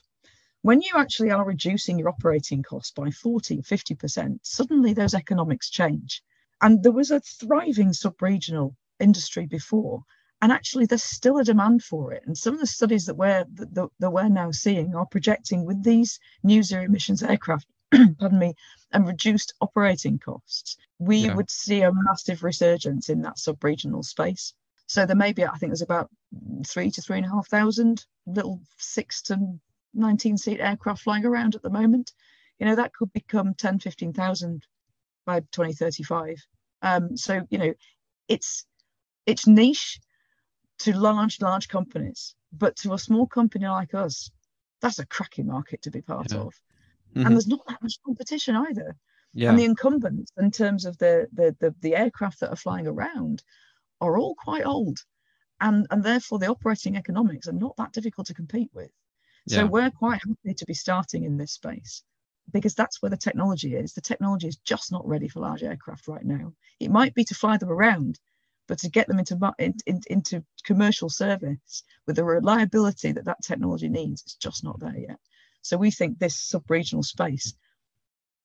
when 0.62 0.82
you 0.82 0.92
actually 0.96 1.32
are 1.32 1.46
reducing 1.46 1.98
your 1.98 2.10
operating 2.10 2.62
costs 2.62 2.92
by 2.92 3.10
40 3.10 3.62
50% 3.62 4.40
suddenly 4.44 4.94
those 4.94 5.14
economics 5.14 5.70
change. 5.70 6.22
And 6.62 6.84
there 6.84 6.92
was 6.92 7.12
a 7.12 7.20
thriving 7.20 7.94
sub-regional 7.94 8.76
industry 9.00 9.48
before 9.48 10.04
and 10.42 10.52
actually 10.52 10.86
there's 10.86 11.04
still 11.04 11.38
a 11.38 11.44
demand 11.44 11.84
for 11.84 12.14
it. 12.14 12.24
And 12.26 12.38
some 12.38 12.54
of 12.54 12.60
the 12.60 12.68
studies 12.68 13.06
that 13.06 13.16
we're 13.16 13.46
that, 13.54 13.90
that 14.00 14.12
we're 14.12 14.30
now 14.30 14.52
seeing 14.52 14.96
are 14.96 15.06
projecting 15.06 15.66
with 15.66 15.84
these 15.84 16.20
new 16.44 16.64
zero 16.64 16.84
emissions 16.84 17.24
aircraft 17.24 17.68
pardon 18.20 18.40
me 18.40 18.54
and 18.92 19.08
reduced 19.08 19.54
operating 19.62 20.18
costs 20.18 20.78
we 21.02 21.18
yeah. 21.18 21.36
would 21.36 21.50
see 21.50 21.82
a 21.82 21.92
massive 21.94 22.44
resurgence 22.44 23.10
in 23.10 23.22
that 23.24 23.40
sub-regional 23.40 24.04
space. 24.04 24.54
So 24.86 25.06
there 25.06 25.16
may 25.16 25.34
be 25.34 25.46
i 25.46 25.58
think 25.58 25.72
there's 25.72 25.82
about 25.82 26.10
three 26.68 26.92
to 26.92 27.02
three 27.02 27.18
and 27.18 27.26
a 27.26 27.30
half 27.30 27.48
thousand 27.48 28.06
little 28.28 28.62
six 28.78 29.22
to 29.24 29.60
19 29.94 30.38
seat 30.38 30.60
aircraft 30.60 31.02
flying 31.02 31.26
around 31.26 31.56
at 31.56 31.62
the 31.62 31.70
moment 31.70 32.12
you 32.60 32.66
know 32.66 32.76
that 32.76 32.94
could 32.94 33.12
become 33.14 33.54
10 33.54 33.80
15,000 33.80 34.66
by 35.26 35.40
2035 35.52 36.38
um, 36.82 37.16
so 37.16 37.46
you 37.50 37.58
know 37.58 37.74
it's 38.28 38.66
it's 39.26 39.48
niche 39.48 40.00
to 40.80 40.98
large, 40.98 41.42
large 41.42 41.68
companies. 41.68 42.36
But 42.52 42.76
to 42.78 42.94
a 42.94 43.00
small 43.00 43.28
company 43.28 43.68
like 43.68 43.94
us, 43.94 44.30
that's 44.82 45.00
a 45.00 45.06
cracking 45.06 45.48
market 45.48 45.82
to 45.84 45.92
be 45.92 46.02
part 46.02 46.32
yeah. 46.32 46.40
of. 46.40 46.54
Mm-hmm. 47.16 47.26
And 47.26 47.36
there's 47.36 47.48
not 47.48 47.66
that 47.68 47.82
much 47.82 48.00
competition 48.06 48.56
either. 48.56 48.96
Yeah. 49.34 49.50
And 49.50 49.60
the 49.60 49.66
incumbents, 49.66 50.32
in 50.38 50.52
terms 50.52 50.86
of 50.86 50.98
the, 50.98 51.28
the, 51.32 51.56
the 51.62 51.74
the 51.82 51.96
aircraft 51.96 52.42
that 52.42 52.50
are 52.50 52.58
flying 52.58 52.88
around, 52.88 53.44
are 54.02 54.18
all 54.18 54.36
quite 54.36 54.66
old, 54.66 55.00
and 55.62 55.88
and 55.90 56.04
therefore 56.04 56.40
the 56.40 56.48
operating 56.50 56.98
economics 56.98 57.48
are 57.48 57.54
not 57.54 57.78
that 57.78 57.94
difficult 57.94 58.28
to 58.28 58.34
compete 58.34 58.72
with. 58.74 58.92
So 59.48 59.58
yeah. 59.58 59.64
we're 59.64 59.92
quite 59.92 60.22
happy 60.26 60.54
to 60.54 60.66
be 60.66 60.74
starting 60.74 61.24
in 61.24 61.38
this 61.38 61.54
space 61.54 62.04
because 62.54 62.76
that's 62.76 63.02
where 63.02 63.10
the 63.10 63.18
technology 63.18 63.76
is. 63.76 63.94
The 63.94 64.02
technology 64.02 64.48
is 64.48 64.58
just 64.58 64.92
not 64.92 65.08
ready 65.08 65.28
for 65.28 65.40
large 65.40 65.64
aircraft 65.64 66.08
right 66.08 66.24
now. 66.24 66.54
It 66.80 66.92
might 66.92 67.14
be 67.14 67.24
to 67.26 67.36
fly 67.36 67.58
them 67.58 67.70
around, 67.70 68.20
but 68.68 68.80
to 68.80 68.90
get 68.90 69.08
them 69.08 69.20
into, 69.20 69.54
in, 69.58 70.02
into 70.08 70.44
commercial 70.64 71.10
service 71.10 71.84
with 72.06 72.16
the 72.16 72.24
reliability 72.24 73.14
that 73.14 73.26
that 73.26 73.44
technology 73.44 73.90
needs, 73.90 74.22
it's 74.24 74.36
just 74.36 74.64
not 74.64 74.80
there 74.80 74.98
yet. 74.98 75.20
So 75.62 75.78
we 75.78 75.92
think 75.92 76.18
this 76.18 76.40
sub-regional 76.40 77.04
space 77.04 77.54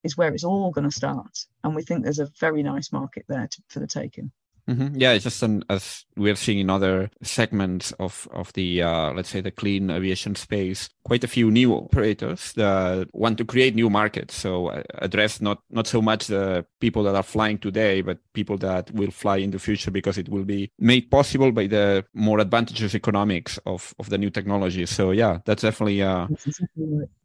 is 0.05 0.17
where 0.17 0.33
it's 0.33 0.45
all 0.45 0.71
going 0.71 0.89
to 0.89 0.95
start, 0.95 1.47
and 1.65 1.75
we 1.75 1.83
think 1.83 2.05
there's 2.05 2.19
a 2.19 2.31
very 2.39 2.63
nice 2.63 2.93
market 2.93 3.25
there 3.29 3.49
to, 3.51 3.63
for 3.69 3.81
the 3.81 3.87
taking. 3.87 4.31
Mm-hmm. 4.69 4.97
Yeah, 4.97 5.13
it's 5.13 5.23
just 5.25 5.43
an, 5.45 5.63
as 5.71 6.05
we're 6.17 6.35
seeing 6.35 6.59
in 6.59 6.71
other 6.71 7.09
segments 7.23 7.93
of 7.93 8.27
of 8.33 8.53
the 8.55 8.83
uh, 8.83 9.13
let's 9.13 9.29
say 9.29 9.41
the 9.41 9.53
clean 9.53 9.91
aviation 9.91 10.35
space, 10.35 10.89
quite 11.05 11.23
a 11.23 11.29
few 11.29 11.53
new 11.53 11.73
operators 11.73 12.53
that 12.55 13.07
want 13.13 13.39
to 13.39 13.45
create 13.45 13.77
new 13.77 13.89
markets. 13.89 14.35
So 14.35 14.69
uh, 14.69 14.83
address 14.97 15.41
not 15.41 15.63
not 15.71 15.87
so 15.87 16.03
much 16.03 16.27
the 16.27 16.67
people 16.81 17.05
that 17.05 17.15
are 17.15 17.23
flying 17.23 17.59
today, 17.59 18.03
but 18.03 18.19
people 18.33 18.59
that 18.59 18.91
will 18.91 19.13
fly 19.13 19.37
in 19.37 19.53
the 19.53 19.61
future 19.61 19.93
because 19.93 20.19
it 20.19 20.29
will 20.29 20.45
be 20.45 20.73
made 20.81 21.13
possible 21.13 21.53
by 21.53 21.69
the 21.69 22.05
more 22.13 22.41
advantageous 22.41 22.97
economics 22.97 23.59
of 23.67 23.95
of 24.01 24.11
the 24.11 24.19
new 24.19 24.31
technology. 24.31 24.85
So 24.87 25.13
yeah, 25.13 25.39
that's 25.45 25.63
definitely 25.63 26.03
uh, 26.03 26.27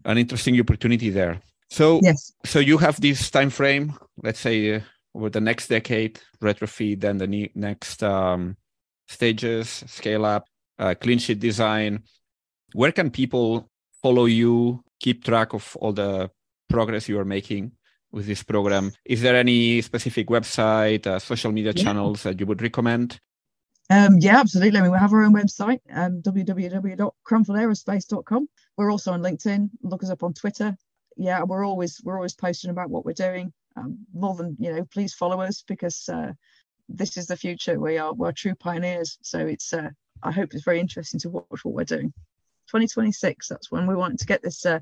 an 0.05 0.17
interesting 0.19 0.59
opportunity 0.59 1.09
there. 1.09 1.41
So 1.71 2.01
yes. 2.03 2.33
so 2.45 2.59
you 2.59 2.77
have 2.77 3.01
this 3.01 3.31
time 3.31 3.49
frame, 3.49 3.97
let's 4.21 4.39
say. 4.39 4.75
Uh, 4.75 4.79
over 5.13 5.29
the 5.29 5.41
next 5.41 5.67
decade, 5.67 6.21
retrofit, 6.41 7.01
then 7.01 7.17
the 7.17 7.27
ne- 7.27 7.51
next 7.55 8.01
um, 8.03 8.55
stages, 9.07 9.83
scale 9.87 10.25
up, 10.25 10.45
uh, 10.79 10.95
clean 10.99 11.19
sheet 11.19 11.39
design. 11.39 12.03
Where 12.73 12.91
can 12.91 13.11
people 13.11 13.69
follow 14.01 14.25
you, 14.25 14.83
keep 14.99 15.23
track 15.23 15.53
of 15.53 15.77
all 15.79 15.93
the 15.93 16.31
progress 16.69 17.07
you 17.09 17.19
are 17.19 17.25
making 17.25 17.73
with 18.11 18.25
this 18.25 18.41
program? 18.43 18.91
Is 19.05 19.21
there 19.21 19.35
any 19.35 19.81
specific 19.81 20.27
website, 20.27 21.07
uh, 21.07 21.19
social 21.19 21.51
media 21.51 21.73
yeah. 21.75 21.83
channels 21.83 22.23
that 22.23 22.39
you 22.39 22.45
would 22.45 22.61
recommend? 22.61 23.19
Um, 23.89 24.19
yeah, 24.19 24.39
absolutely. 24.39 24.79
I 24.79 24.83
mean, 24.83 24.93
we 24.93 24.97
have 24.97 25.11
our 25.11 25.23
own 25.23 25.33
website, 25.33 25.81
um, 25.91 26.21
www.cranfieldaerospace.com. 26.21 28.47
We're 28.77 28.91
also 28.91 29.11
on 29.11 29.21
LinkedIn. 29.21 29.69
Look 29.83 30.03
us 30.03 30.09
up 30.09 30.23
on 30.23 30.33
Twitter. 30.33 30.77
Yeah, 31.17 31.43
we're 31.43 31.65
always 31.65 31.99
we're 32.01 32.15
always 32.15 32.33
posting 32.33 32.71
about 32.71 32.89
what 32.89 33.03
we're 33.03 33.11
doing 33.11 33.51
um, 33.75 33.99
more 34.13 34.35
than 34.35 34.55
you 34.59 34.73
know 34.73 34.85
please 34.85 35.13
follow 35.13 35.41
us 35.41 35.63
because 35.67 36.09
uh, 36.09 36.33
this 36.89 37.17
is 37.17 37.27
the 37.27 37.37
future. 37.37 37.79
We 37.79 37.97
are 37.97 38.13
we're 38.13 38.31
true 38.31 38.55
pioneers. 38.55 39.17
So 39.21 39.39
it's 39.39 39.73
uh, 39.73 39.89
i 40.23 40.31
hope 40.31 40.53
it's 40.53 40.63
very 40.63 40.79
interesting 40.79 41.19
to 41.21 41.29
watch 41.29 41.63
what 41.63 41.73
we're 41.73 41.83
doing. 41.83 42.13
2026 42.67 43.49
that's 43.49 43.69
when 43.69 43.85
we 43.85 43.95
want 43.95 44.17
to 44.17 44.25
get 44.25 44.41
this 44.41 44.65
uh, 44.65 44.79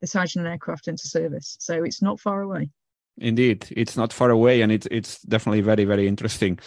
this 0.00 0.12
hydrogen 0.12 0.46
aircraft 0.46 0.88
into 0.88 1.08
service. 1.08 1.56
So 1.60 1.82
it's 1.82 2.02
not 2.02 2.20
far 2.20 2.42
away. 2.42 2.70
Indeed 3.18 3.66
it's 3.70 3.96
not 3.96 4.12
far 4.12 4.30
away 4.30 4.62
and 4.62 4.72
it's 4.72 4.86
it's 4.90 5.20
definitely 5.22 5.60
very 5.60 5.84
very 5.84 6.08
interesting. 6.08 6.58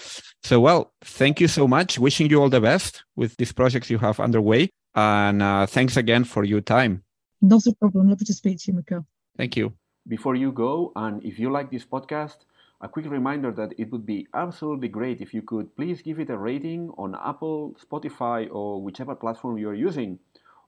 So 0.43 0.59
well 0.59 0.93
thank 1.03 1.39
you 1.39 1.47
so 1.47 1.67
much. 1.67 1.99
Wishing 1.99 2.29
you 2.29 2.41
all 2.41 2.49
the 2.49 2.61
best 2.61 3.03
with 3.15 3.35
these 3.37 3.53
projects 3.53 3.89
you 3.89 3.97
have 3.99 4.19
underway. 4.19 4.69
And 4.95 5.41
uh, 5.41 5.65
thanks 5.65 5.97
again 5.97 6.23
for 6.23 6.45
your 6.45 6.61
time. 6.61 7.03
Not 7.41 7.65
a 7.67 7.75
problem. 7.75 8.09
Lovely 8.09 8.25
to 8.25 8.33
speak 8.33 8.59
to 8.59 8.71
you 8.71 8.75
michael. 8.75 9.05
Thank 9.37 9.57
you 9.57 9.73
before 10.07 10.35
you 10.35 10.51
go, 10.51 10.91
and 10.95 11.23
if 11.23 11.39
you 11.39 11.51
like 11.51 11.71
this 11.71 11.85
podcast, 11.85 12.37
a 12.81 12.87
quick 12.87 13.09
reminder 13.09 13.51
that 13.51 13.73
it 13.77 13.91
would 13.91 14.05
be 14.05 14.27
absolutely 14.33 14.87
great 14.87 15.21
if 15.21 15.33
you 15.33 15.41
could 15.41 15.75
please 15.75 16.01
give 16.01 16.19
it 16.19 16.29
a 16.29 16.37
rating 16.37 16.91
on 16.97 17.15
Apple, 17.15 17.75
Spotify, 17.83 18.47
or 18.51 18.81
whichever 18.81 19.15
platform 19.15 19.57
you're 19.57 19.73
using, 19.73 20.19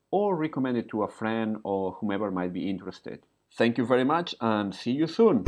or 0.10 0.36
recommend 0.36 0.78
it 0.78 0.90
to 0.90 1.04
a 1.04 1.08
friend 1.08 1.58
or 1.64 1.94
whomever 1.94 2.32
might 2.32 2.54
be 2.54 2.70
interested. 2.70 3.20
Thank 3.54 3.78
you 3.78 3.86
very 3.86 4.04
much 4.04 4.36
and 4.42 4.74
see 4.74 4.92
you 4.92 5.08
soon. 5.08 5.46